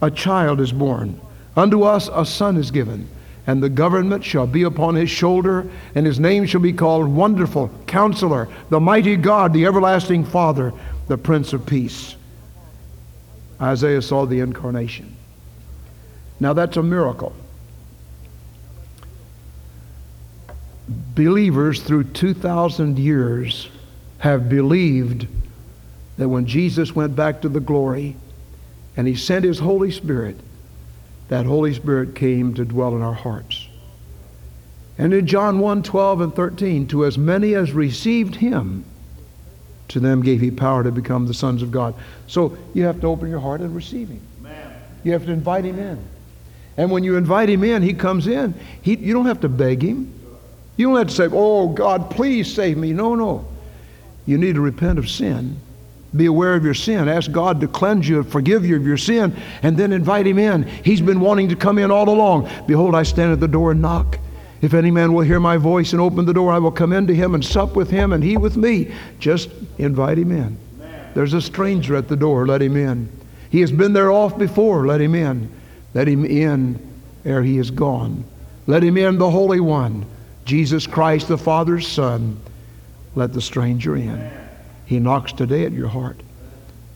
a 0.00 0.10
child 0.10 0.62
is 0.62 0.72
born, 0.72 1.20
unto 1.54 1.82
us 1.82 2.08
a 2.10 2.24
son 2.24 2.56
is 2.56 2.70
given, 2.70 3.06
and 3.46 3.62
the 3.62 3.68
government 3.68 4.24
shall 4.24 4.46
be 4.46 4.62
upon 4.62 4.94
his 4.94 5.10
shoulder, 5.10 5.68
and 5.94 6.06
his 6.06 6.18
name 6.18 6.46
shall 6.46 6.62
be 6.62 6.72
called 6.72 7.06
Wonderful, 7.06 7.70
Counselor, 7.86 8.48
the 8.70 8.80
Mighty 8.80 9.16
God, 9.16 9.52
the 9.52 9.66
Everlasting 9.66 10.24
Father, 10.24 10.72
the 11.08 11.18
Prince 11.18 11.52
of 11.52 11.66
Peace. 11.66 12.14
Isaiah 13.60 14.02
saw 14.02 14.24
the 14.24 14.40
incarnation. 14.40 15.16
Now 16.38 16.52
that's 16.52 16.76
a 16.76 16.82
miracle. 16.82 17.34
Believers 21.14 21.82
through 21.82 22.04
2,000 22.04 22.98
years 22.98 23.68
have 24.18 24.48
believed 24.48 25.26
that 26.16 26.28
when 26.28 26.46
Jesus 26.46 26.94
went 26.94 27.16
back 27.16 27.40
to 27.42 27.48
the 27.48 27.60
glory 27.60 28.16
and 28.96 29.06
he 29.06 29.14
sent 29.14 29.44
his 29.44 29.58
Holy 29.58 29.90
Spirit, 29.90 30.36
that 31.28 31.46
Holy 31.46 31.74
Spirit 31.74 32.14
came 32.14 32.54
to 32.54 32.64
dwell 32.64 32.96
in 32.96 33.02
our 33.02 33.14
hearts. 33.14 33.68
And 34.96 35.14
in 35.14 35.26
John 35.26 35.58
1 35.58 35.82
12 35.82 36.20
and 36.20 36.34
13, 36.34 36.88
to 36.88 37.04
as 37.04 37.18
many 37.18 37.54
as 37.54 37.72
received 37.72 38.36
him, 38.36 38.84
to 39.88 40.00
them 40.00 40.22
gave 40.22 40.40
he 40.40 40.50
power 40.50 40.82
to 40.82 40.92
become 40.92 41.26
the 41.26 41.34
sons 41.34 41.62
of 41.62 41.70
God. 41.70 41.94
So 42.26 42.56
you 42.74 42.84
have 42.84 43.00
to 43.00 43.06
open 43.06 43.28
your 43.28 43.40
heart 43.40 43.60
and 43.60 43.74
receive 43.74 44.08
him. 44.08 44.20
Amen. 44.40 44.72
You 45.04 45.12
have 45.12 45.24
to 45.26 45.32
invite 45.32 45.64
him 45.64 45.78
in. 45.78 45.98
And 46.76 46.90
when 46.90 47.02
you 47.02 47.16
invite 47.16 47.48
him 47.48 47.64
in, 47.64 47.82
he 47.82 47.92
comes 47.92 48.26
in. 48.26 48.54
He, 48.82 48.96
you 48.96 49.12
don't 49.12 49.26
have 49.26 49.40
to 49.40 49.48
beg 49.48 49.82
him. 49.82 50.14
You 50.76 50.86
don't 50.88 50.96
have 50.96 51.08
to 51.08 51.14
say, 51.14 51.28
Oh, 51.30 51.68
God, 51.68 52.10
please 52.10 52.52
save 52.52 52.76
me. 52.76 52.92
No, 52.92 53.14
no. 53.14 53.46
You 54.26 54.38
need 54.38 54.54
to 54.54 54.60
repent 54.60 54.98
of 54.98 55.08
sin. 55.08 55.58
Be 56.16 56.26
aware 56.26 56.54
of 56.54 56.64
your 56.64 56.74
sin. 56.74 57.08
Ask 57.08 57.32
God 57.32 57.60
to 57.60 57.68
cleanse 57.68 58.08
you, 58.08 58.22
forgive 58.22 58.64
you 58.64 58.76
of 58.76 58.86
your 58.86 58.96
sin, 58.96 59.36
and 59.62 59.76
then 59.76 59.92
invite 59.92 60.26
him 60.26 60.38
in. 60.38 60.62
He's 60.62 61.00
been 61.00 61.20
wanting 61.20 61.48
to 61.50 61.56
come 61.56 61.78
in 61.78 61.90
all 61.90 62.08
along. 62.08 62.48
Behold, 62.66 62.94
I 62.94 63.02
stand 63.02 63.32
at 63.32 63.40
the 63.40 63.48
door 63.48 63.72
and 63.72 63.82
knock. 63.82 64.18
If 64.60 64.74
any 64.74 64.90
man 64.90 65.12
will 65.12 65.24
hear 65.24 65.38
my 65.38 65.56
voice 65.56 65.92
and 65.92 66.00
open 66.00 66.24
the 66.24 66.34
door, 66.34 66.52
I 66.52 66.58
will 66.58 66.72
come 66.72 66.92
into 66.92 67.14
him 67.14 67.34
and 67.34 67.44
sup 67.44 67.76
with 67.76 67.90
him 67.90 68.12
and 68.12 68.24
he 68.24 68.36
with 68.36 68.56
me. 68.56 68.92
Just 69.20 69.50
invite 69.78 70.18
him 70.18 70.32
in. 70.32 70.58
There's 71.14 71.34
a 71.34 71.40
stranger 71.40 71.96
at 71.96 72.08
the 72.08 72.16
door, 72.16 72.46
let 72.46 72.62
him 72.62 72.76
in. 72.76 73.08
He 73.50 73.60
has 73.60 73.72
been 73.72 73.92
there 73.92 74.10
off 74.10 74.36
before, 74.36 74.86
let 74.86 75.00
him 75.00 75.14
in. 75.14 75.50
Let 75.94 76.08
him 76.08 76.24
in 76.24 76.88
ere 77.24 77.42
he 77.42 77.58
is 77.58 77.70
gone. 77.70 78.24
Let 78.66 78.82
him 78.82 78.96
in, 78.96 79.18
the 79.18 79.30
Holy 79.30 79.60
One, 79.60 80.06
Jesus 80.44 80.86
Christ, 80.86 81.28
the 81.28 81.38
Father's 81.38 81.86
Son. 81.86 82.40
Let 83.14 83.32
the 83.32 83.40
stranger 83.40 83.96
in. 83.96 84.30
He 84.86 84.98
knocks 84.98 85.32
today 85.32 85.64
at 85.64 85.72
your 85.72 85.88
heart. 85.88 86.20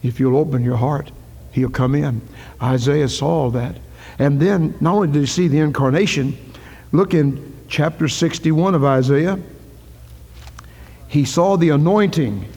If 0.01 0.19
you'll 0.19 0.37
open 0.37 0.63
your 0.63 0.77
heart, 0.77 1.11
he'll 1.51 1.69
come 1.69 1.95
in. 1.95 2.21
Isaiah 2.61 3.09
saw 3.09 3.49
that. 3.51 3.77
And 4.19 4.39
then, 4.39 4.75
not 4.79 4.95
only 4.95 5.07
did 5.07 5.21
he 5.21 5.25
see 5.25 5.47
the 5.47 5.59
incarnation, 5.59 6.37
look 6.91 7.13
in 7.13 7.52
chapter 7.67 8.07
61 8.07 8.75
of 8.75 8.83
Isaiah, 8.83 9.39
he 11.07 11.25
saw 11.25 11.57
the 11.57 11.69
anointing. 11.69 12.47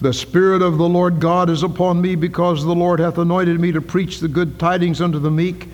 The 0.00 0.12
Spirit 0.12 0.60
of 0.60 0.76
the 0.76 0.88
Lord 0.88 1.20
God 1.20 1.48
is 1.48 1.62
upon 1.62 2.00
me 2.02 2.14
because 2.14 2.62
the 2.62 2.74
Lord 2.74 3.00
hath 3.00 3.16
anointed 3.16 3.58
me 3.58 3.72
to 3.72 3.80
preach 3.80 4.20
the 4.20 4.28
good 4.28 4.58
tidings 4.58 5.00
unto 5.00 5.18
the 5.18 5.30
meek. 5.30 5.68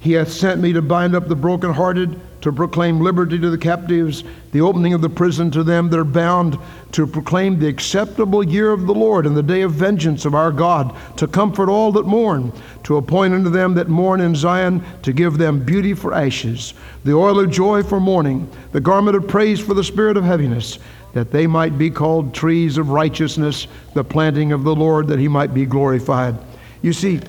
He 0.00 0.12
hath 0.12 0.32
sent 0.32 0.62
me 0.62 0.72
to 0.72 0.80
bind 0.80 1.14
up 1.14 1.28
the 1.28 1.36
brokenhearted, 1.36 2.18
to 2.40 2.52
proclaim 2.52 3.02
liberty 3.02 3.38
to 3.38 3.50
the 3.50 3.58
captives, 3.58 4.24
the 4.50 4.62
opening 4.62 4.94
of 4.94 5.02
the 5.02 5.10
prison 5.10 5.50
to 5.50 5.62
them 5.62 5.90
that 5.90 6.00
are 6.00 6.04
bound, 6.04 6.58
to 6.92 7.06
proclaim 7.06 7.58
the 7.58 7.68
acceptable 7.68 8.42
year 8.42 8.72
of 8.72 8.86
the 8.86 8.94
Lord 8.94 9.26
and 9.26 9.36
the 9.36 9.42
day 9.42 9.60
of 9.60 9.72
vengeance 9.72 10.24
of 10.24 10.34
our 10.34 10.52
God, 10.52 10.96
to 11.18 11.26
comfort 11.26 11.68
all 11.68 11.92
that 11.92 12.06
mourn, 12.06 12.50
to 12.84 12.96
appoint 12.96 13.34
unto 13.34 13.50
them 13.50 13.74
that 13.74 13.90
mourn 13.90 14.22
in 14.22 14.34
Zion, 14.34 14.82
to 15.02 15.12
give 15.12 15.36
them 15.36 15.62
beauty 15.62 15.92
for 15.92 16.14
ashes, 16.14 16.72
the 17.04 17.12
oil 17.12 17.38
of 17.38 17.50
joy 17.50 17.82
for 17.82 18.00
mourning, 18.00 18.50
the 18.72 18.80
garment 18.80 19.18
of 19.18 19.28
praise 19.28 19.60
for 19.60 19.74
the 19.74 19.84
spirit 19.84 20.16
of 20.16 20.24
heaviness, 20.24 20.78
that 21.12 21.30
they 21.30 21.46
might 21.46 21.76
be 21.76 21.90
called 21.90 22.32
trees 22.32 22.78
of 22.78 22.88
righteousness, 22.88 23.66
the 23.92 24.02
planting 24.02 24.52
of 24.52 24.64
the 24.64 24.74
Lord, 24.74 25.08
that 25.08 25.18
he 25.18 25.28
might 25.28 25.52
be 25.52 25.66
glorified. 25.66 26.36
You 26.80 26.94
see, 26.94 27.20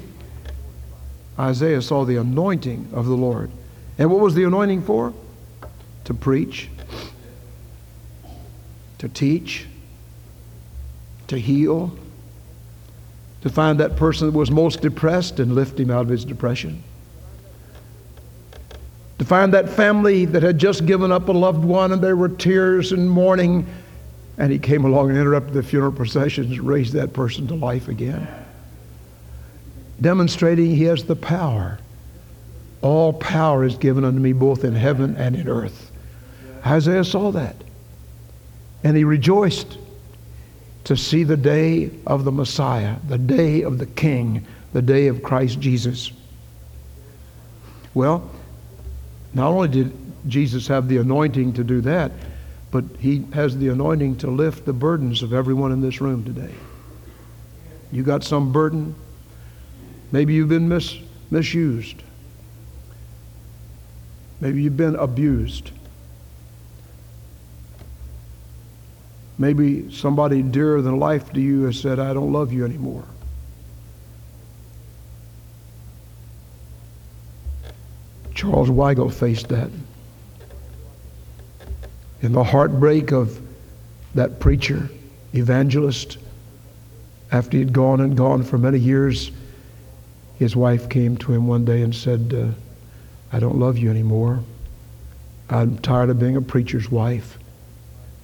Isaiah 1.42 1.82
saw 1.82 2.06
the 2.06 2.18
anointing 2.18 2.90
of 2.94 3.08
the 3.08 3.16
Lord. 3.16 3.50
And 3.98 4.12
what 4.12 4.20
was 4.20 4.36
the 4.36 4.44
anointing 4.44 4.84
for? 4.84 5.14
To 6.06 6.14
preach, 6.14 6.70
to 9.00 9.10
teach, 9.10 9.66
to 11.28 11.38
heal, 11.38 11.96
to 13.42 13.50
find 13.50 13.80
that 13.80 13.96
person 13.96 14.28
that 14.28 14.38
was 14.38 14.52
most 14.52 14.82
depressed 14.82 15.40
and 15.40 15.56
lift 15.56 15.80
him 15.80 15.90
out 15.90 16.02
of 16.02 16.10
his 16.10 16.26
depression. 16.26 16.84
To 19.18 19.26
find 19.26 19.54
that 19.54 19.70
family 19.70 20.26
that 20.26 20.44
had 20.44 20.58
just 20.58 20.86
given 20.86 21.12
up 21.12 21.28
a 21.28 21.32
loved 21.32 21.64
one 21.64 21.92
and 21.92 22.02
there 22.02 22.16
were 22.16 22.30
tears 22.30 22.92
and 22.92 23.10
mourning, 23.10 23.66
and 24.38 24.52
he 24.52 24.60
came 24.60 24.86
along 24.86 25.10
and 25.10 25.18
interrupted 25.18 25.54
the 25.54 25.64
funeral 25.64 25.92
processions, 25.92 26.60
raised 26.60 26.94
that 26.94 27.14
person 27.14 27.48
to 27.48 27.56
life 27.56 27.88
again 27.88 28.28
demonstrating 30.02 30.76
he 30.76 30.84
has 30.86 31.04
the 31.04 31.16
power. 31.16 31.80
All 32.82 33.14
power 33.14 33.64
is 33.64 33.76
given 33.76 34.04
unto 34.04 34.20
me 34.20 34.34
both 34.34 34.64
in 34.64 34.74
heaven 34.74 35.16
and 35.16 35.36
in 35.36 35.48
earth. 35.48 35.92
Isaiah 36.66 37.04
saw 37.04 37.32
that. 37.32 37.56
And 38.84 38.98
he 38.98 39.04
rejoiced 39.04 39.78
to 40.86 40.98
see 40.98 41.24
the 41.24 41.38
day 41.38 41.92
of 42.08 42.24
the 42.24 42.32
Messiah, 42.32 42.96
the 43.08 43.18
day 43.18 43.62
of 43.62 43.78
the 43.78 43.86
King, 43.86 44.46
the 44.74 44.82
day 44.82 45.08
of 45.08 45.22
Christ 45.22 45.60
Jesus. 45.60 46.12
Well, 47.94 48.30
not 49.34 49.52
only 49.52 49.68
did 49.68 49.94
Jesus 50.28 50.68
have 50.68 50.88
the 50.88 50.98
anointing 50.98 51.54
to 51.54 51.64
do 51.64 51.82
that, 51.82 52.12
but 52.72 52.86
he 53.00 53.26
has 53.34 53.58
the 53.58 53.68
anointing 53.68 54.18
to 54.18 54.32
lift 54.32 54.66
the 54.66 54.74
burdens 54.74 55.22
of 55.22 55.34
everyone 55.34 55.72
in 55.72 55.82
this 55.82 56.02
room 56.02 56.24
today. 56.24 56.54
You 57.92 58.04
got 58.04 58.24
some 58.24 58.52
burden? 58.52 58.96
Maybe 60.12 60.34
you've 60.34 60.50
been 60.50 60.68
mis- 60.68 60.98
misused. 61.30 62.04
Maybe 64.42 64.64
you've 64.64 64.78
been 64.78 64.96
abused. 64.96 65.72
Maybe 69.38 69.92
somebody 69.92 70.42
dearer 70.42 70.82
than 70.82 71.00
life 71.00 71.32
to 71.34 71.42
you 71.42 71.64
has 71.64 71.80
said, 71.80 72.00
I 72.00 72.14
don't 72.14 72.32
love 72.32 72.52
you 72.52 72.66
anymore. 72.66 73.06
Charles 78.34 78.70
Weigle 78.70 79.14
faced 79.14 79.50
that. 79.50 79.70
In 82.22 82.34
the 82.34 82.44
heartbreak 82.44 83.12
of 83.12 83.40
that 84.16 84.40
preacher, 84.40 84.90
evangelist, 85.34 86.18
after 87.32 87.58
he'd 87.58 87.74
gone 87.74 88.02
and 88.02 88.16
gone 88.16 88.44
for 88.44 88.58
many 88.58 88.78
years, 88.78 89.32
his 90.42 90.56
wife 90.56 90.90
came 90.90 91.16
to 91.16 91.32
him 91.32 91.46
one 91.46 91.64
day 91.64 91.84
and 91.84 91.94
said, 91.94 92.34
uh, 92.34 92.48
I 93.32 93.40
don't 93.40 93.60
love 93.60 93.78
you 93.78 93.92
anymore. 93.92 94.44
I'm 95.52 95.78
tired 95.78 96.10
of 96.10 96.18
being 96.18 96.36
a 96.36 96.42
preacher's 96.42 96.90
wife. 96.90 97.38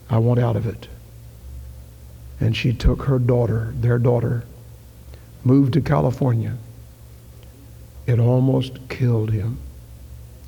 I 0.09 0.17
want 0.17 0.39
out 0.39 0.55
of 0.55 0.65
it. 0.65 0.87
And 2.39 2.57
she 2.57 2.73
took 2.73 3.03
her 3.03 3.19
daughter, 3.19 3.71
their 3.77 3.99
daughter, 3.99 4.45
moved 5.43 5.73
to 5.73 5.81
California. 5.81 6.57
It 8.07 8.19
almost 8.19 8.89
killed 8.89 9.29
him. 9.29 9.59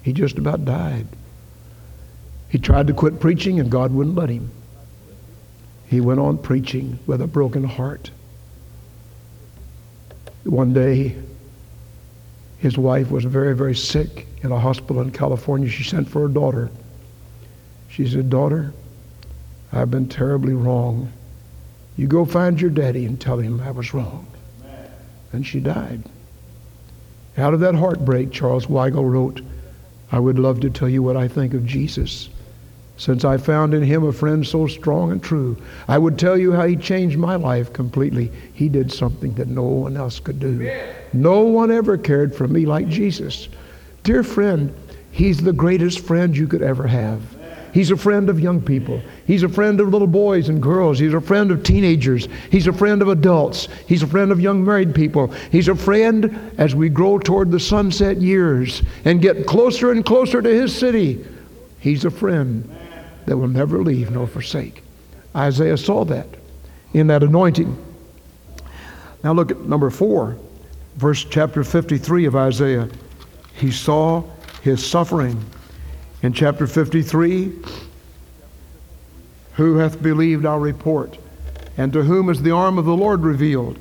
He 0.01 0.11
just 0.11 0.39
about 0.39 0.65
died. 0.65 1.05
He 2.47 2.57
tried 2.57 2.87
to 2.87 2.93
quit 2.93 3.19
preaching 3.19 3.59
and 3.59 3.69
God 3.69 3.93
wouldn't 3.93 4.15
let 4.15 4.29
him. 4.29 4.49
He 5.85 6.01
went 6.01 6.19
on 6.19 6.39
preaching 6.39 6.97
with 7.05 7.21
a 7.21 7.27
broken 7.27 7.63
heart. 7.63 8.09
One 10.45 10.73
day, 10.73 11.15
his 12.59 12.77
wife 12.77 13.09
was 13.09 13.23
very, 13.23 13.55
very 13.55 13.75
sick 13.75 14.27
in 14.43 14.51
a 14.51 14.59
hospital 14.59 15.01
in 15.01 15.11
California. 15.11 15.69
She 15.69 15.83
sent 15.83 16.09
for 16.09 16.21
her 16.21 16.27
daughter. 16.27 16.69
She 17.87 18.07
said, 18.07 18.29
Daughter, 18.29 18.73
I've 19.71 19.89
been 19.89 20.07
terribly 20.07 20.53
wrong. 20.53 21.11
You 21.95 22.07
go 22.07 22.25
find 22.25 22.59
your 22.59 22.69
daddy 22.69 23.05
and 23.05 23.19
tell 23.19 23.39
him 23.39 23.61
I 23.61 23.71
was 23.71 23.93
wrong. 23.93 24.27
And 25.31 25.45
she 25.45 25.59
died. 25.59 26.03
Out 27.37 27.53
of 27.53 27.61
that 27.61 27.75
heartbreak, 27.75 28.31
Charles 28.31 28.65
Weigle 28.65 29.09
wrote, 29.09 29.41
I 30.11 30.19
would 30.19 30.39
love 30.39 30.59
to 30.61 30.69
tell 30.69 30.89
you 30.89 31.01
what 31.01 31.15
I 31.15 31.27
think 31.27 31.53
of 31.53 31.65
Jesus 31.65 32.29
since 32.99 33.25
I 33.25 33.37
found 33.37 33.73
in 33.73 33.81
him 33.81 34.03
a 34.03 34.13
friend 34.13 34.45
so 34.45 34.67
strong 34.67 35.11
and 35.11 35.23
true. 35.23 35.57
I 35.87 35.97
would 35.97 36.19
tell 36.19 36.37
you 36.37 36.51
how 36.51 36.67
he 36.67 36.75
changed 36.75 37.17
my 37.17 37.35
life 37.35 37.73
completely. 37.73 38.31
He 38.53 38.69
did 38.69 38.91
something 38.91 39.33
that 39.35 39.47
no 39.47 39.63
one 39.63 39.97
else 39.97 40.19
could 40.19 40.39
do. 40.39 40.69
No 41.13 41.41
one 41.41 41.71
ever 41.71 41.97
cared 41.97 42.35
for 42.35 42.47
me 42.47 42.67
like 42.67 42.87
Jesus. 42.89 43.49
Dear 44.03 44.21
friend, 44.21 44.75
He's 45.11 45.41
the 45.41 45.53
greatest 45.53 45.99
friend 45.99 46.37
you 46.37 46.47
could 46.47 46.61
ever 46.61 46.87
have. 46.87 47.21
He's 47.73 47.91
a 47.91 47.97
friend 47.97 48.29
of 48.29 48.39
young 48.39 48.61
people. 48.61 49.01
He's 49.27 49.43
a 49.43 49.49
friend 49.49 49.79
of 49.79 49.89
little 49.89 50.07
boys 50.07 50.49
and 50.49 50.61
girls. 50.61 50.97
He's 50.97 51.13
a 51.13 51.21
friend 51.21 51.51
of 51.51 51.61
teenagers. 51.61 52.27
He's 52.51 52.67
a 52.67 52.73
friend 52.73 53.01
of 53.01 53.09
adults. 53.09 53.67
He's 53.87 54.01
a 54.01 54.07
friend 54.07 54.31
of 54.31 54.39
young 54.39 54.63
married 54.63 54.95
people. 54.95 55.27
He's 55.51 55.67
a 55.67 55.75
friend 55.75 56.53
as 56.57 56.73
we 56.73 56.89
grow 56.89 57.19
toward 57.19 57.51
the 57.51 57.59
sunset 57.59 58.21
years 58.21 58.81
and 59.05 59.21
get 59.21 59.45
closer 59.45 59.91
and 59.91 60.03
closer 60.03 60.41
to 60.41 60.49
His 60.49 60.75
city. 60.75 61.25
He's 61.79 62.05
a 62.05 62.11
friend 62.11 62.69
that 63.29 63.37
will 63.37 63.47
never 63.47 63.83
leave 63.83 64.09
nor 64.09 64.25
forsake. 64.25 64.83
Isaiah 65.35 65.77
saw 65.77 66.03
that 66.05 66.27
in 66.93 67.07
that 67.07 67.21
anointing. 67.21 67.77
Now 69.23 69.33
look 69.33 69.51
at 69.51 69.59
number 69.61 69.91
four, 69.91 70.35
verse 70.95 71.23
chapter 71.23 71.63
53 71.63 72.25
of 72.25 72.35
Isaiah. 72.35 72.89
He 73.53 73.71
saw 73.71 74.23
his 74.63 74.85
suffering. 74.85 75.45
In 76.23 76.33
chapter 76.33 76.65
53, 76.65 77.53
who 79.53 79.77
hath 79.77 80.01
believed 80.01 80.45
our 80.45 80.59
report? 80.59 81.17
And 81.77 81.93
to 81.93 82.01
whom 82.01 82.29
is 82.29 82.41
the 82.41 82.51
arm 82.51 82.77
of 82.77 82.85
the 82.85 82.95
Lord 82.95 83.21
revealed? 83.21 83.77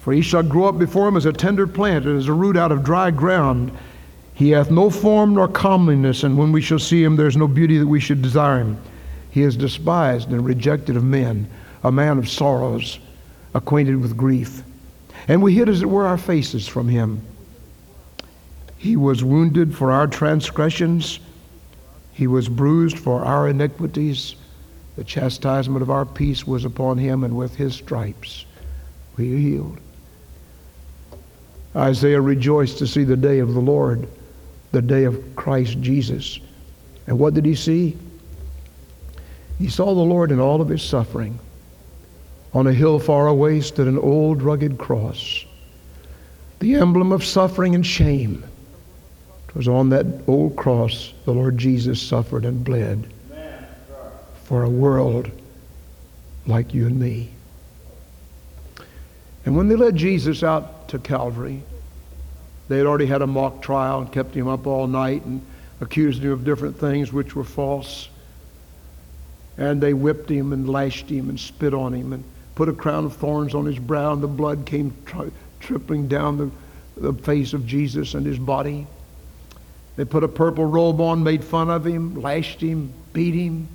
For 0.00 0.12
he 0.12 0.22
shall 0.22 0.42
grow 0.42 0.64
up 0.64 0.78
before 0.78 1.06
him 1.06 1.16
as 1.16 1.26
a 1.26 1.32
tender 1.32 1.66
plant 1.66 2.06
and 2.06 2.18
as 2.18 2.28
a 2.28 2.32
root 2.32 2.56
out 2.56 2.72
of 2.72 2.82
dry 2.82 3.10
ground. 3.10 3.76
He 4.36 4.50
hath 4.50 4.70
no 4.70 4.90
form 4.90 5.34
nor 5.34 5.48
comeliness, 5.48 6.22
and 6.22 6.36
when 6.36 6.52
we 6.52 6.60
shall 6.60 6.78
see 6.78 7.02
him, 7.02 7.16
there 7.16 7.26
is 7.26 7.38
no 7.38 7.48
beauty 7.48 7.78
that 7.78 7.86
we 7.86 8.00
should 8.00 8.20
desire 8.20 8.58
him. 8.58 8.78
He 9.30 9.40
is 9.40 9.56
despised 9.56 10.28
and 10.28 10.44
rejected 10.44 10.94
of 10.94 11.04
men, 11.04 11.48
a 11.82 11.90
man 11.90 12.18
of 12.18 12.28
sorrows, 12.28 12.98
acquainted 13.54 14.00
with 14.00 14.16
grief. 14.16 14.62
And 15.26 15.42
we 15.42 15.54
hid, 15.54 15.70
as 15.70 15.80
it 15.80 15.88
were, 15.88 16.06
our 16.06 16.18
faces 16.18 16.68
from 16.68 16.86
him. 16.86 17.22
He 18.76 18.94
was 18.94 19.24
wounded 19.24 19.74
for 19.74 19.90
our 19.90 20.06
transgressions, 20.06 21.18
he 22.12 22.26
was 22.26 22.48
bruised 22.48 22.98
for 22.98 23.24
our 23.24 23.48
iniquities. 23.48 24.36
The 24.96 25.04
chastisement 25.04 25.82
of 25.82 25.90
our 25.90 26.06
peace 26.06 26.46
was 26.46 26.64
upon 26.64 26.98
him, 26.98 27.24
and 27.24 27.36
with 27.36 27.56
his 27.56 27.74
stripes 27.74 28.44
we 29.16 29.34
are 29.34 29.38
healed. 29.38 29.78
Isaiah 31.74 32.20
rejoiced 32.20 32.78
to 32.78 32.86
see 32.86 33.04
the 33.04 33.16
day 33.16 33.38
of 33.38 33.52
the 33.52 33.60
Lord, 33.60 34.08
the 34.76 34.82
day 34.82 35.04
of 35.04 35.34
Christ 35.36 35.80
Jesus. 35.80 36.38
And 37.06 37.18
what 37.18 37.32
did 37.32 37.46
he 37.46 37.54
see? 37.54 37.96
He 39.58 39.70
saw 39.70 39.86
the 39.86 40.02
Lord 40.02 40.30
in 40.30 40.38
all 40.38 40.60
of 40.60 40.68
his 40.68 40.82
suffering. 40.82 41.38
On 42.52 42.66
a 42.66 42.74
hill 42.74 42.98
far 42.98 43.26
away 43.26 43.62
stood 43.62 43.88
an 43.88 43.96
old 43.96 44.42
rugged 44.42 44.76
cross, 44.76 45.46
the 46.58 46.74
emblem 46.74 47.10
of 47.10 47.24
suffering 47.24 47.74
and 47.74 47.86
shame. 47.86 48.44
It 49.48 49.54
was 49.54 49.66
on 49.66 49.88
that 49.88 50.04
old 50.26 50.56
cross 50.56 51.14
the 51.24 51.32
Lord 51.32 51.56
Jesus 51.56 52.00
suffered 52.00 52.44
and 52.44 52.62
bled 52.62 53.10
for 54.44 54.62
a 54.62 54.68
world 54.68 55.30
like 56.46 56.74
you 56.74 56.86
and 56.86 57.00
me. 57.00 57.30
And 59.46 59.56
when 59.56 59.68
they 59.68 59.76
led 59.76 59.96
Jesus 59.96 60.42
out 60.42 60.90
to 60.90 60.98
Calvary, 60.98 61.62
they 62.68 62.78
had 62.78 62.86
already 62.86 63.06
had 63.06 63.22
a 63.22 63.26
mock 63.26 63.62
trial 63.62 64.00
and 64.00 64.12
kept 64.12 64.34
him 64.34 64.48
up 64.48 64.66
all 64.66 64.86
night 64.86 65.24
and 65.24 65.40
accused 65.80 66.22
him 66.22 66.32
of 66.32 66.44
different 66.44 66.78
things 66.78 67.12
which 67.12 67.36
were 67.36 67.44
false. 67.44 68.08
And 69.56 69.80
they 69.80 69.94
whipped 69.94 70.30
him 70.30 70.52
and 70.52 70.68
lashed 70.68 71.08
him 71.08 71.28
and 71.28 71.38
spit 71.38 71.72
on 71.72 71.92
him 71.92 72.12
and 72.12 72.24
put 72.54 72.68
a 72.68 72.72
crown 72.72 73.04
of 73.04 73.16
thorns 73.16 73.54
on 73.54 73.66
his 73.66 73.78
brow, 73.78 74.12
and 74.12 74.22
the 74.22 74.28
blood 74.28 74.66
came 74.66 74.96
tri- 75.04 75.30
tripping 75.60 76.08
down 76.08 76.38
the, 76.38 76.50
the 76.96 77.12
face 77.12 77.52
of 77.52 77.66
Jesus 77.66 78.14
and 78.14 78.26
his 78.26 78.38
body. 78.38 78.86
They 79.96 80.04
put 80.04 80.24
a 80.24 80.28
purple 80.28 80.64
robe 80.64 81.00
on, 81.00 81.22
made 81.22 81.44
fun 81.44 81.70
of 81.70 81.86
him, 81.86 82.20
lashed 82.20 82.60
him, 82.60 82.92
beat 83.12 83.34
him, 83.34 83.68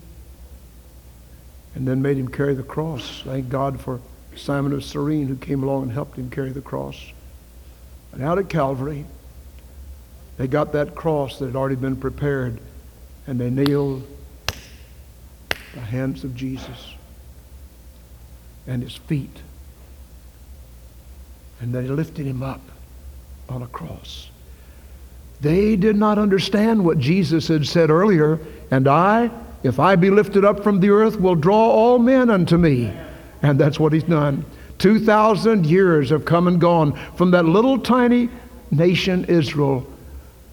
and 1.74 1.88
then 1.88 2.02
made 2.02 2.18
him 2.18 2.28
carry 2.28 2.54
the 2.54 2.64
cross. 2.64 3.22
Thank 3.24 3.50
God 3.50 3.80
for 3.80 4.00
Simon 4.36 4.74
of 4.74 4.84
Cyrene 4.84 5.28
who 5.28 5.36
came 5.36 5.64
along 5.64 5.84
and 5.84 5.92
helped 5.92 6.18
him 6.18 6.30
carry 6.30 6.52
the 6.52 6.62
cross. 6.62 6.98
And 8.14 8.24
out 8.24 8.38
at 8.38 8.50
Calvary, 8.50 9.06
they 10.38 10.48
got 10.48 10.74
that 10.74 10.96
cross 10.96 11.40
that 11.40 11.46
had 11.46 11.56
already 11.56 11.76
been 11.76 11.96
prepared, 11.96 12.60
and 13.28 13.40
they 13.40 13.50
nailed 13.50 14.06
the 15.74 15.80
hands 15.80 16.24
of 16.24 16.36
Jesus 16.36 16.96
and 18.68 18.84
his 18.84 18.96
feet. 18.96 19.38
And 21.62 21.74
they 21.74 21.84
lifted 21.84 22.26
him 22.26 22.44
up 22.44 22.62
on 23.48 23.62
a 23.62 23.68
cross. 23.68 24.30
They 25.42 25.76
did 25.76 25.96
not 25.96 26.18
understand 26.18 26.84
what 26.84 27.00
Jesus 27.00 27.48
had 27.48 27.66
said 27.66 27.90
earlier, 27.90 28.40
and 28.70 28.88
I, 28.88 29.32
if 29.64 29.80
I 29.80 29.96
be 29.96 30.10
lifted 30.10 30.46
up 30.46 30.64
from 30.64 30.80
the 30.80 30.90
earth, 30.90 31.20
will 31.20 31.36
draw 31.36 31.70
all 31.70 32.00
men 32.00 32.30
unto 32.30 32.58
me. 32.58 32.94
And 33.42 33.60
that's 33.60 33.80
what 33.80 33.94
he's 33.94 34.04
done. 34.04 34.46
2,000 34.82 35.66
years 35.68 36.10
have 36.10 36.26
come 36.26 36.48
and 36.48 36.60
gone 36.60 36.94
from 37.16 37.30
that 37.32 37.46
little 37.46 37.78
tiny 37.78 38.30
nation, 38.72 39.26
Israel. 39.26 39.88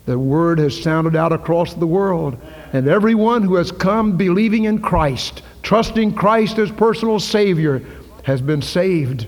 The 0.05 0.19
word 0.19 0.59
has 0.59 0.81
sounded 0.81 1.17
out 1.17 1.33
across 1.33 1.73
the 1.73 1.87
world. 1.87 2.37
And 2.75 2.88
everyone 2.88 3.43
who 3.43 3.55
has 3.55 3.73
come 3.73 4.19
believing 4.19 4.64
in 4.64 4.83
Christ, 4.83 5.43
trusting 5.62 6.14
Christ 6.14 6.59
as 6.59 6.71
personal 6.71 7.19
Savior, 7.19 7.83
has 8.25 8.43
been 8.43 8.61
saved. 8.61 9.27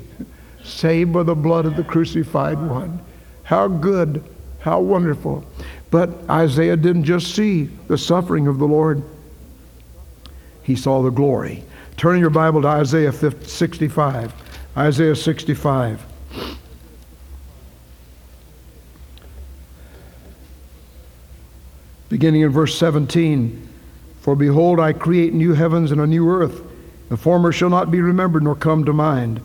Saved 0.65 1.15
by 1.15 1.23
the 1.23 1.35
blood 1.35 1.65
of 1.65 1.77
the 1.77 1.85
crucified 1.85 2.61
one. 2.61 3.01
How 3.43 3.69
good, 3.69 4.23
how 4.59 4.81
wonderful. 4.81 5.47
But 5.91 6.11
Isaiah 6.29 6.77
didn't 6.77 7.05
just 7.05 7.35
see 7.35 7.71
the 7.89 7.97
suffering 7.97 8.47
of 8.47 8.59
the 8.59 8.67
Lord, 8.67 9.03
he 10.63 10.77
saw 10.77 11.03
the 11.03 11.11
glory. 11.11 11.65
Turn 11.97 12.21
your 12.21 12.31
Bible 12.31 12.61
to 12.63 12.69
Isaiah 12.69 13.13
65. 13.13 14.35
Isaiah 14.77 15.17
65. 15.17 16.07
Beginning 22.09 22.43
in 22.43 22.51
verse 22.51 22.77
17 22.77 23.69
For 24.21 24.37
behold, 24.37 24.79
I 24.79 24.93
create 24.93 25.35
new 25.35 25.55
heavens 25.55 25.91
and 25.91 26.01
a 26.01 26.07
new 26.07 26.29
earth. 26.29 26.63
The 27.09 27.17
former 27.17 27.51
shall 27.51 27.71
not 27.71 27.91
be 27.91 28.01
remembered 28.01 28.45
nor 28.45 28.55
come 28.55 28.85
to 28.85 28.93
mind. 28.93 29.41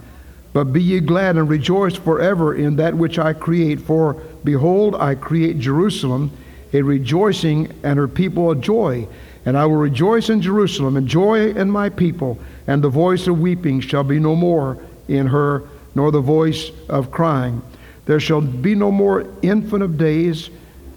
But 0.53 0.65
be 0.65 0.81
ye 0.81 0.99
glad 0.99 1.37
and 1.37 1.49
rejoice 1.49 1.95
forever 1.95 2.53
in 2.53 2.75
that 2.75 2.93
which 2.93 3.17
I 3.17 3.33
create. 3.33 3.81
For 3.81 4.13
behold, 4.43 4.95
I 4.95 5.15
create 5.15 5.57
Jerusalem 5.57 6.31
a 6.71 6.81
rejoicing 6.81 7.71
and 7.83 7.97
her 7.97 8.07
people 8.07 8.51
a 8.51 8.55
joy. 8.55 9.07
And 9.45 9.57
I 9.57 9.65
will 9.65 9.77
rejoice 9.77 10.29
in 10.29 10.41
Jerusalem 10.41 10.97
and 10.97 11.07
joy 11.07 11.51
in 11.51 11.71
my 11.71 11.89
people. 11.89 12.37
And 12.67 12.83
the 12.83 12.89
voice 12.89 13.25
of 13.27 13.39
weeping 13.39 13.79
shall 13.79 14.03
be 14.03 14.19
no 14.19 14.35
more 14.35 14.77
in 15.07 15.27
her, 15.27 15.63
nor 15.93 16.11
the 16.11 16.21
voice 16.21 16.71
of 16.89 17.11
crying. 17.11 17.61
There 18.05 18.19
shall 18.19 18.41
be 18.41 18.75
no 18.75 18.91
more 18.91 19.27
infant 19.41 19.83
of 19.83 19.97
days, 19.97 20.49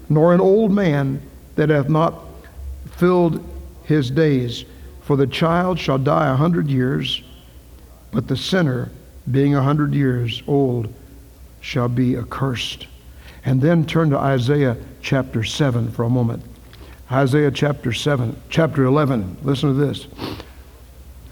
nor 0.09 0.33
an 0.33 0.41
old 0.41 0.71
man 0.71 1.21
that 1.55 1.69
hath 1.69 1.89
not 1.89 2.15
filled 2.91 3.43
his 3.83 4.11
days. 4.11 4.65
For 5.01 5.15
the 5.15 5.27
child 5.27 5.79
shall 5.79 5.97
die 5.97 6.31
a 6.31 6.35
hundred 6.35 6.69
years, 6.69 7.23
but 8.11 8.27
the 8.27 8.37
sinner, 8.37 8.91
being 9.31 9.55
a 9.55 9.63
hundred 9.63 9.93
years 9.93 10.43
old, 10.47 10.93
shall 11.61 11.89
be 11.89 12.15
accursed. 12.15 12.87
And 13.45 13.61
then 13.61 13.85
turn 13.85 14.09
to 14.11 14.17
Isaiah 14.17 14.77
chapter 15.01 15.43
7 15.43 15.91
for 15.91 16.03
a 16.03 16.09
moment. 16.09 16.43
Isaiah 17.11 17.51
chapter 17.51 17.91
7, 17.91 18.39
chapter 18.49 18.83
11. 18.83 19.37
Listen 19.41 19.69
to 19.69 19.75
this. 19.75 20.07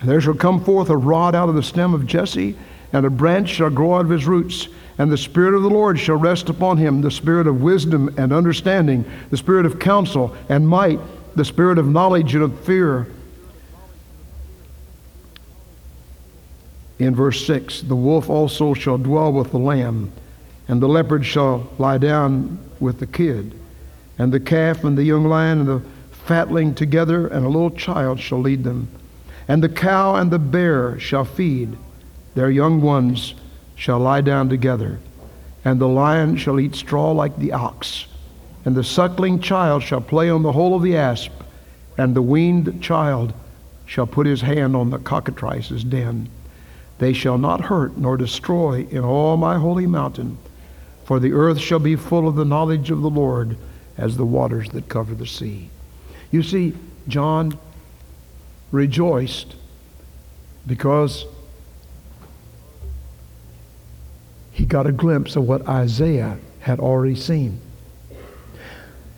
There 0.03 0.21
shall 0.21 0.35
come 0.35 0.63
forth 0.63 0.89
a 0.89 0.97
rod 0.97 1.33
out 1.35 1.49
of 1.49 1.55
the 1.55 1.63
stem 1.63 1.93
of 1.93 2.05
Jesse, 2.05 2.55
and 2.93 3.05
a 3.05 3.09
branch 3.09 3.49
shall 3.49 3.69
grow 3.69 3.95
out 3.95 4.05
of 4.05 4.09
his 4.11 4.25
roots. 4.25 4.67
And 4.99 5.11
the 5.11 5.17
Spirit 5.17 5.53
of 5.53 5.61
the 5.61 5.69
Lord 5.69 5.99
shall 5.99 6.15
rest 6.15 6.49
upon 6.49 6.77
him 6.77 7.01
the 7.01 7.11
Spirit 7.11 7.47
of 7.47 7.61
wisdom 7.61 8.13
and 8.17 8.33
understanding, 8.33 9.05
the 9.29 9.37
Spirit 9.37 9.65
of 9.65 9.79
counsel 9.79 10.35
and 10.49 10.67
might, 10.67 10.99
the 11.35 11.45
Spirit 11.45 11.77
of 11.77 11.87
knowledge 11.87 12.33
and 12.33 12.43
of 12.43 12.59
fear. 12.61 13.07
In 16.99 17.15
verse 17.15 17.45
6 17.45 17.81
The 17.81 17.95
wolf 17.95 18.29
also 18.29 18.73
shall 18.73 18.97
dwell 18.97 19.31
with 19.31 19.51
the 19.51 19.59
lamb, 19.59 20.11
and 20.67 20.81
the 20.81 20.87
leopard 20.87 21.25
shall 21.25 21.69
lie 21.77 21.99
down 21.99 22.57
with 22.79 22.99
the 22.99 23.07
kid, 23.07 23.53
and 24.17 24.31
the 24.31 24.39
calf 24.39 24.83
and 24.83 24.97
the 24.97 25.03
young 25.03 25.25
lion 25.25 25.59
and 25.59 25.67
the 25.67 25.81
fatling 26.11 26.73
together, 26.73 27.27
and 27.27 27.45
a 27.45 27.49
little 27.49 27.71
child 27.71 28.19
shall 28.19 28.39
lead 28.39 28.63
them. 28.63 28.87
And 29.47 29.63
the 29.63 29.69
cow 29.69 30.15
and 30.15 30.29
the 30.29 30.39
bear 30.39 30.99
shall 30.99 31.23
feed, 31.25 31.77
their 32.35 32.49
young 32.49 32.81
ones 32.81 33.33
shall 33.75 33.99
lie 33.99 34.21
down 34.21 34.49
together, 34.49 34.99
and 35.63 35.79
the 35.79 35.87
lion 35.87 36.35
shall 36.37 36.59
eat 36.59 36.75
straw 36.75 37.11
like 37.11 37.37
the 37.37 37.53
ox, 37.53 38.07
and 38.65 38.75
the 38.75 38.83
suckling 38.83 39.39
child 39.39 39.83
shall 39.83 40.01
play 40.01 40.29
on 40.29 40.43
the 40.43 40.51
hole 40.51 40.75
of 40.75 40.83
the 40.83 40.97
asp, 40.97 41.31
and 41.97 42.15
the 42.15 42.21
weaned 42.21 42.81
child 42.81 43.33
shall 43.85 44.05
put 44.05 44.27
his 44.27 44.41
hand 44.41 44.75
on 44.75 44.89
the 44.89 44.99
cockatrice's 44.99 45.83
den. 45.83 46.29
They 46.99 47.13
shall 47.13 47.37
not 47.37 47.61
hurt 47.61 47.97
nor 47.97 48.17
destroy 48.17 48.85
in 48.89 48.99
all 48.99 49.37
my 49.37 49.57
holy 49.57 49.87
mountain, 49.87 50.37
for 51.05 51.19
the 51.19 51.31
earth 51.31 51.59
shall 51.59 51.79
be 51.79 51.95
full 51.95 52.27
of 52.27 52.35
the 52.35 52.45
knowledge 52.45 52.91
of 52.91 53.01
the 53.01 53.09
Lord 53.09 53.57
as 53.97 54.17
the 54.17 54.25
waters 54.25 54.69
that 54.69 54.89
cover 54.89 55.15
the 55.15 55.25
sea. 55.25 55.69
You 56.31 56.43
see, 56.43 56.73
John 57.07 57.57
rejoiced 58.71 59.55
because 60.65 61.25
he 64.51 64.65
got 64.65 64.87
a 64.87 64.91
glimpse 64.91 65.35
of 65.35 65.47
what 65.47 65.67
Isaiah 65.67 66.37
had 66.59 66.79
already 66.79 67.15
seen. 67.15 67.61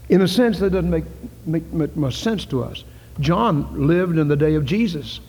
In 0.10 0.22
a 0.22 0.28
sense, 0.28 0.60
that 0.60 0.72
doesn't 0.72 0.90
make, 0.90 1.06
make, 1.46 1.72
make 1.72 1.96
much 1.96 2.18
sense 2.18 2.46
to 2.46 2.64
us. 2.64 2.84
John 3.20 3.88
lived 3.88 4.18
in 4.18 4.28
the 4.28 4.36
day 4.36 4.56
of 4.56 4.66
Jesus. 4.66 5.20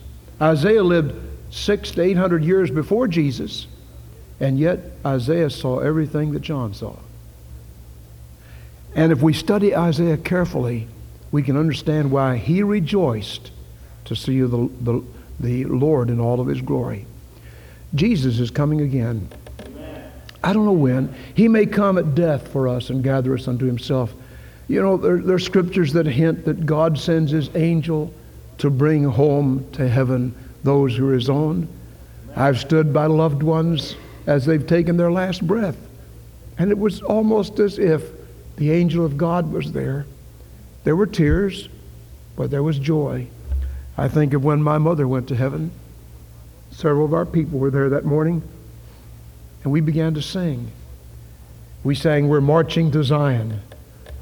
Isaiah 0.41 0.83
lived 0.83 1.15
six 1.49 1.91
to 1.91 2.01
eight 2.01 2.17
hundred 2.17 2.43
years 2.43 2.71
before 2.71 3.07
Jesus, 3.07 3.67
and 4.39 4.59
yet 4.59 4.79
Isaiah 5.05 5.49
saw 5.49 5.79
everything 5.79 6.31
that 6.33 6.41
John 6.41 6.73
saw. 6.73 6.95
And 8.95 9.11
if 9.11 9.21
we 9.21 9.33
study 9.33 9.75
Isaiah 9.75 10.17
carefully, 10.17 10.87
we 11.31 11.43
can 11.43 11.57
understand 11.57 12.11
why 12.11 12.37
he 12.37 12.63
rejoiced 12.63 13.51
to 14.05 14.15
see 14.15 14.41
the, 14.41 14.69
the, 14.81 15.03
the 15.39 15.65
Lord 15.65 16.09
in 16.09 16.19
all 16.19 16.39
of 16.39 16.47
his 16.47 16.61
glory. 16.61 17.05
Jesus 17.95 18.39
is 18.39 18.51
coming 18.51 18.81
again. 18.81 19.27
I 20.43 20.53
don't 20.53 20.65
know 20.65 20.71
when. 20.71 21.13
He 21.35 21.47
may 21.47 21.65
come 21.65 21.97
at 21.97 22.15
death 22.15 22.47
for 22.47 22.67
us 22.67 22.89
and 22.89 23.03
gather 23.03 23.33
us 23.35 23.47
unto 23.47 23.65
himself. 23.65 24.13
You 24.67 24.81
know, 24.81 24.97
there, 24.97 25.17
there 25.17 25.35
are 25.35 25.39
scriptures 25.39 25.93
that 25.93 26.05
hint 26.05 26.45
that 26.45 26.65
God 26.65 26.97
sends 26.97 27.31
his 27.31 27.53
angel 27.55 28.13
to 28.57 28.69
bring 28.69 29.03
home 29.03 29.67
to 29.73 29.87
heaven 29.87 30.33
those 30.63 30.95
who 30.95 31.09
are 31.09 31.13
his 31.13 31.29
own. 31.29 31.67
I've 32.35 32.59
stood 32.59 32.93
by 32.93 33.07
loved 33.07 33.43
ones 33.43 33.95
as 34.25 34.45
they've 34.45 34.65
taken 34.65 34.97
their 34.97 35.11
last 35.11 35.45
breath. 35.45 35.77
And 36.57 36.71
it 36.71 36.77
was 36.77 37.01
almost 37.01 37.59
as 37.59 37.79
if 37.79 38.03
the 38.55 38.71
angel 38.71 39.05
of 39.05 39.17
God 39.17 39.51
was 39.51 39.71
there. 39.71 40.05
There 40.83 40.95
were 40.95 41.07
tears, 41.07 41.69
but 42.35 42.51
there 42.51 42.63
was 42.63 42.79
joy. 42.79 43.27
I 44.01 44.07
think 44.07 44.33
of 44.33 44.43
when 44.43 44.63
my 44.63 44.79
mother 44.79 45.07
went 45.07 45.27
to 45.27 45.35
heaven. 45.35 45.69
Several 46.71 47.05
of 47.05 47.13
our 47.13 47.23
people 47.23 47.59
were 47.59 47.69
there 47.69 47.87
that 47.89 48.03
morning, 48.03 48.41
and 49.63 49.71
we 49.71 49.79
began 49.79 50.15
to 50.15 50.23
sing. 50.23 50.71
We 51.83 51.93
sang, 51.93 52.27
We're 52.27 52.41
Marching 52.41 52.89
to 52.93 53.03
Zion. 53.03 53.61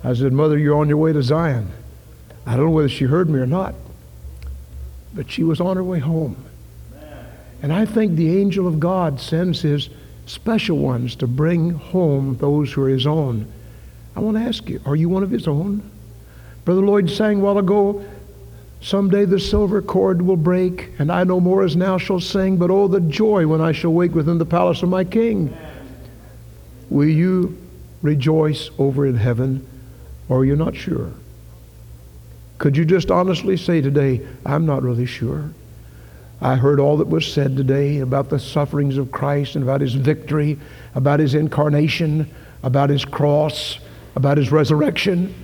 I 0.03 0.13
said, 0.15 0.33
Mother, 0.33 0.57
you're 0.57 0.75
on 0.75 0.89
your 0.89 0.97
way 0.97 1.13
to 1.13 1.23
Zion. 1.23 1.71
I 2.45 2.57
don't 2.57 2.65
know 2.65 2.71
whether 2.71 2.89
she 2.89 3.05
heard 3.05 3.29
me 3.29 3.39
or 3.39 3.45
not, 3.45 3.73
but 5.13 5.31
she 5.31 5.45
was 5.45 5.61
on 5.61 5.77
her 5.77 5.83
way 5.83 5.99
home. 5.99 6.35
And 7.61 7.71
I 7.71 7.85
think 7.85 8.17
the 8.17 8.37
angel 8.37 8.67
of 8.67 8.81
God 8.81 9.21
sends 9.21 9.61
his 9.61 9.89
special 10.25 10.77
ones 10.77 11.15
to 11.15 11.25
bring 11.25 11.69
home 11.69 12.35
those 12.35 12.73
who 12.73 12.83
are 12.83 12.89
his 12.89 13.07
own. 13.07 13.49
I 14.13 14.19
want 14.19 14.35
to 14.35 14.43
ask 14.43 14.67
you, 14.67 14.81
are 14.85 14.97
you 14.97 15.07
one 15.07 15.23
of 15.23 15.31
his 15.31 15.47
own? 15.47 15.89
Brother 16.65 16.81
Lloyd 16.81 17.09
sang 17.09 17.37
a 17.37 17.39
while 17.39 17.57
ago, 17.57 18.03
Someday 18.81 19.25
the 19.25 19.39
silver 19.39 19.81
cord 19.81 20.21
will 20.21 20.37
break, 20.37 20.91
and 20.99 21.11
I 21.11 21.23
no 21.25 21.39
more 21.39 21.63
as 21.63 21.75
now 21.75 21.97
shall 21.97 22.21
sing, 22.21 22.57
but 22.57 22.71
oh, 22.71 22.87
the 22.87 23.01
joy 23.01 23.45
when 23.45 23.59
I 23.59 23.73
shall 23.73 23.91
wake 23.91 24.15
within 24.15 24.37
the 24.37 24.45
palace 24.45 24.81
of 24.83 24.89
my 24.89 25.03
King. 25.03 25.55
Will 26.89 27.09
you 27.09 27.57
rejoice 28.01 28.69
over 28.79 29.05
in 29.05 29.15
heaven, 29.15 29.67
or 30.29 30.39
are 30.39 30.45
you 30.45 30.55
not 30.55 30.75
sure? 30.75 31.11
Could 32.57 32.77
you 32.77 32.85
just 32.85 33.11
honestly 33.11 33.57
say 33.57 33.81
today, 33.81 34.25
I'm 34.45 34.65
not 34.65 34.83
really 34.83 35.05
sure? 35.05 35.49
I 36.41 36.55
heard 36.55 36.79
all 36.79 36.97
that 36.97 37.07
was 37.07 37.31
said 37.31 37.57
today 37.57 37.99
about 37.99 38.29
the 38.29 38.39
sufferings 38.39 38.97
of 38.97 39.11
Christ 39.11 39.55
and 39.55 39.63
about 39.63 39.81
his 39.81 39.93
victory, 39.93 40.57
about 40.95 41.19
his 41.19 41.35
incarnation, 41.35 42.33
about 42.63 42.89
his 42.89 43.03
cross, 43.03 43.79
about 44.15 44.37
his 44.37 44.51
resurrection. 44.51 45.35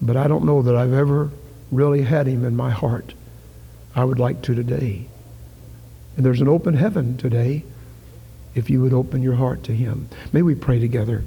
But 0.00 0.16
I 0.16 0.28
don't 0.28 0.46
know 0.46 0.62
that 0.62 0.76
I've 0.76 0.94
ever 0.94 1.30
really 1.70 2.02
had 2.02 2.26
him 2.26 2.44
in 2.44 2.56
my 2.56 2.70
heart. 2.70 3.14
I 3.94 4.04
would 4.04 4.18
like 4.18 4.42
to 4.42 4.54
today. 4.54 5.06
And 6.16 6.24
there's 6.24 6.40
an 6.40 6.48
open 6.48 6.74
heaven 6.74 7.16
today 7.16 7.64
if 8.54 8.70
you 8.70 8.80
would 8.82 8.92
open 8.92 9.22
your 9.22 9.34
heart 9.34 9.62
to 9.64 9.72
him. 9.72 10.08
May 10.32 10.42
we 10.42 10.54
pray 10.54 10.78
together. 10.78 11.24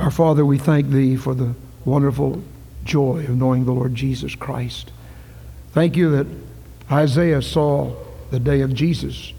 Our 0.00 0.10
Father, 0.10 0.44
we 0.44 0.58
thank 0.58 0.88
thee 0.88 1.16
for 1.16 1.34
the 1.34 1.54
wonderful 1.84 2.42
joy 2.84 3.24
of 3.24 3.36
knowing 3.36 3.64
the 3.64 3.72
Lord 3.72 3.94
Jesus 3.94 4.34
Christ. 4.34 4.92
Thank 5.72 5.96
you 5.96 6.10
that 6.10 6.26
Isaiah 6.90 7.42
saw 7.42 7.94
the 8.30 8.40
day 8.40 8.60
of 8.60 8.74
Jesus. 8.74 9.32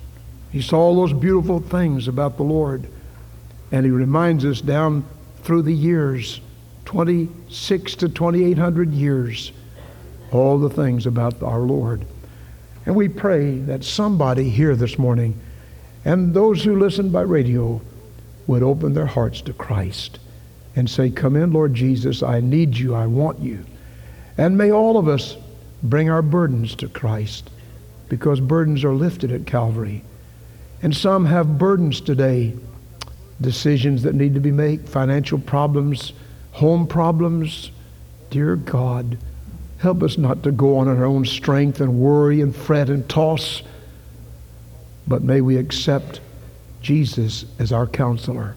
He 0.51 0.62
saw 0.62 0.79
all 0.79 0.95
those 0.95 1.13
beautiful 1.13 1.60
things 1.60 2.07
about 2.07 2.38
the 2.38 2.43
Lord. 2.43 2.88
And 3.71 3.86
he 3.86 3.91
reminds 3.91 4.45
us 4.45 4.62
down 4.62 5.05
through 5.43 5.63
the 5.63 5.73
years 5.73 6.41
26 6.88 7.95
to 7.95 8.08
2800 8.08 8.93
years 8.93 9.52
all 10.32 10.58
the 10.58 10.69
things 10.69 11.06
about 11.06 11.43
our 11.43 11.60
Lord. 11.60 12.06
And 12.86 12.95
we 12.95 13.10
pray 13.10 13.58
that 13.58 13.84
somebody 13.84 14.50
here 14.50 14.73
this 14.73 14.97
morning 14.97 15.38
and 16.06 16.34
those 16.34 16.63
who 16.63 16.80
listen 16.80 17.10
by 17.10 17.23
radio 17.23 17.82
would 18.47 18.63
open 18.63 18.93
their 18.93 19.06
hearts 19.06 19.41
to 19.41 19.54
Christ 19.54 20.19
and 20.78 20.89
say, 20.89 21.10
Come 21.10 21.36
in, 21.36 21.52
Lord 21.52 21.73
Jesus, 21.73 22.23
I 22.23 22.39
need 22.39 22.78
you, 22.78 22.95
I 22.95 23.06
want 23.06 23.39
you. 23.39 23.65
And 24.38 24.58
may 24.58 24.71
all 24.71 24.95
of 24.95 25.10
us 25.10 25.36
bring 25.84 26.10
our 26.10 26.21
burdens 26.21 26.73
to 26.76 26.88
Christ 26.88 27.50
because 28.08 28.39
burdens 28.39 28.86
are 28.86 28.93
lifted 28.93 29.34
at 29.34 29.45
Calvary. 29.45 30.06
And 30.82 30.95
some 30.95 31.26
have 31.26 31.58
burdens 31.58 32.00
today, 32.00 32.54
decisions 33.41 34.04
that 34.04 34.15
need 34.15 34.36
to 34.36 34.39
be 34.39 34.52
made, 34.52 34.88
financial 34.88 35.38
problems 35.38 36.13
home 36.58 36.88
problems. 36.88 37.72
Dear 38.32 38.56
God, 38.56 39.20
help 39.78 40.02
us 40.02 40.17
not 40.17 40.41
to 40.41 40.52
go 40.52 40.78
on 40.78 40.88
in 40.88 40.98
our 40.98 41.06
own 41.06 41.24
strength 41.24 41.80
and 41.80 42.00
worry 42.00 42.41
and 42.41 42.56
fret 42.56 42.89
and 42.89 43.08
toss, 43.08 43.62
but 45.08 45.22
may 45.22 45.39
we 45.39 45.56
accept 45.56 46.20
Jesus 46.82 47.46
as 47.60 47.72
our 47.72 47.86
counselor, 47.86 48.56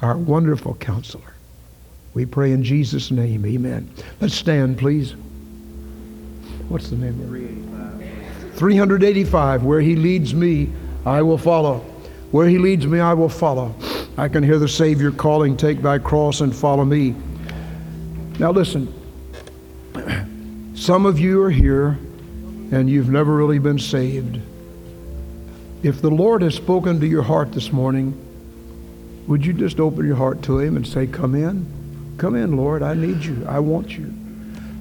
our 0.00 0.16
wonderful 0.16 0.74
counselor. 0.74 1.34
We 2.12 2.26
pray 2.26 2.50
in 2.50 2.64
Jesus' 2.64 3.12
name, 3.12 3.46
amen. 3.46 3.88
Let's 4.20 4.34
stand, 4.34 4.78
please. 4.78 5.14
What's 6.68 6.90
the 6.90 6.96
name? 6.96 7.14
385. 7.20 8.58
385. 8.58 9.62
Where 9.62 9.80
he 9.80 9.94
leads 9.94 10.34
me, 10.34 10.72
I 11.06 11.22
will 11.22 11.38
follow. 11.38 11.78
Where 12.32 12.48
he 12.48 12.58
leads 12.58 12.84
me, 12.84 12.98
I 12.98 13.14
will 13.14 13.28
follow. 13.28 13.74
I 14.18 14.28
can 14.28 14.42
hear 14.42 14.58
the 14.58 14.68
Savior 14.68 15.10
calling, 15.10 15.56
Take 15.56 15.80
thy 15.80 15.98
cross 15.98 16.40
and 16.40 16.54
follow 16.54 16.84
me. 16.84 17.14
Now, 18.38 18.50
listen, 18.50 18.92
some 20.74 21.06
of 21.06 21.18
you 21.18 21.42
are 21.42 21.50
here 21.50 21.98
and 22.70 22.90
you've 22.90 23.08
never 23.08 23.34
really 23.34 23.58
been 23.58 23.78
saved. 23.78 24.38
If 25.82 26.02
the 26.02 26.10
Lord 26.10 26.42
has 26.42 26.54
spoken 26.54 27.00
to 27.00 27.06
your 27.06 27.22
heart 27.22 27.52
this 27.52 27.72
morning, 27.72 28.18
would 29.26 29.44
you 29.46 29.52
just 29.52 29.80
open 29.80 30.06
your 30.06 30.16
heart 30.16 30.42
to 30.42 30.58
Him 30.58 30.76
and 30.76 30.86
say, 30.86 31.06
Come 31.06 31.34
in? 31.34 32.14
Come 32.18 32.34
in, 32.34 32.56
Lord. 32.56 32.82
I 32.82 32.94
need 32.94 33.24
you. 33.24 33.44
I 33.48 33.60
want 33.60 33.96
you. 33.96 34.12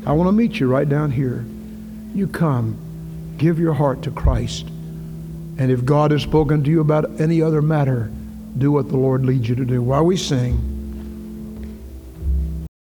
I 0.05 0.11
want 0.11 0.27
to 0.27 0.31
meet 0.31 0.59
you 0.59 0.67
right 0.67 0.87
down 0.87 1.11
here. 1.11 1.45
You 2.13 2.27
come. 2.27 3.35
Give 3.37 3.59
your 3.59 3.73
heart 3.73 4.01
to 4.03 4.11
Christ. 4.11 4.67
And 5.57 5.71
if 5.71 5.85
God 5.85 6.11
has 6.11 6.21
spoken 6.21 6.63
to 6.63 6.69
you 6.69 6.81
about 6.81 7.19
any 7.19 7.41
other 7.41 7.61
matter, 7.61 8.11
do 8.57 8.71
what 8.71 8.89
the 8.89 8.97
Lord 8.97 9.25
leads 9.25 9.47
you 9.47 9.55
to 9.55 9.65
do. 9.65 9.81
While 9.81 10.05
we 10.05 10.17
sing, 10.17 10.70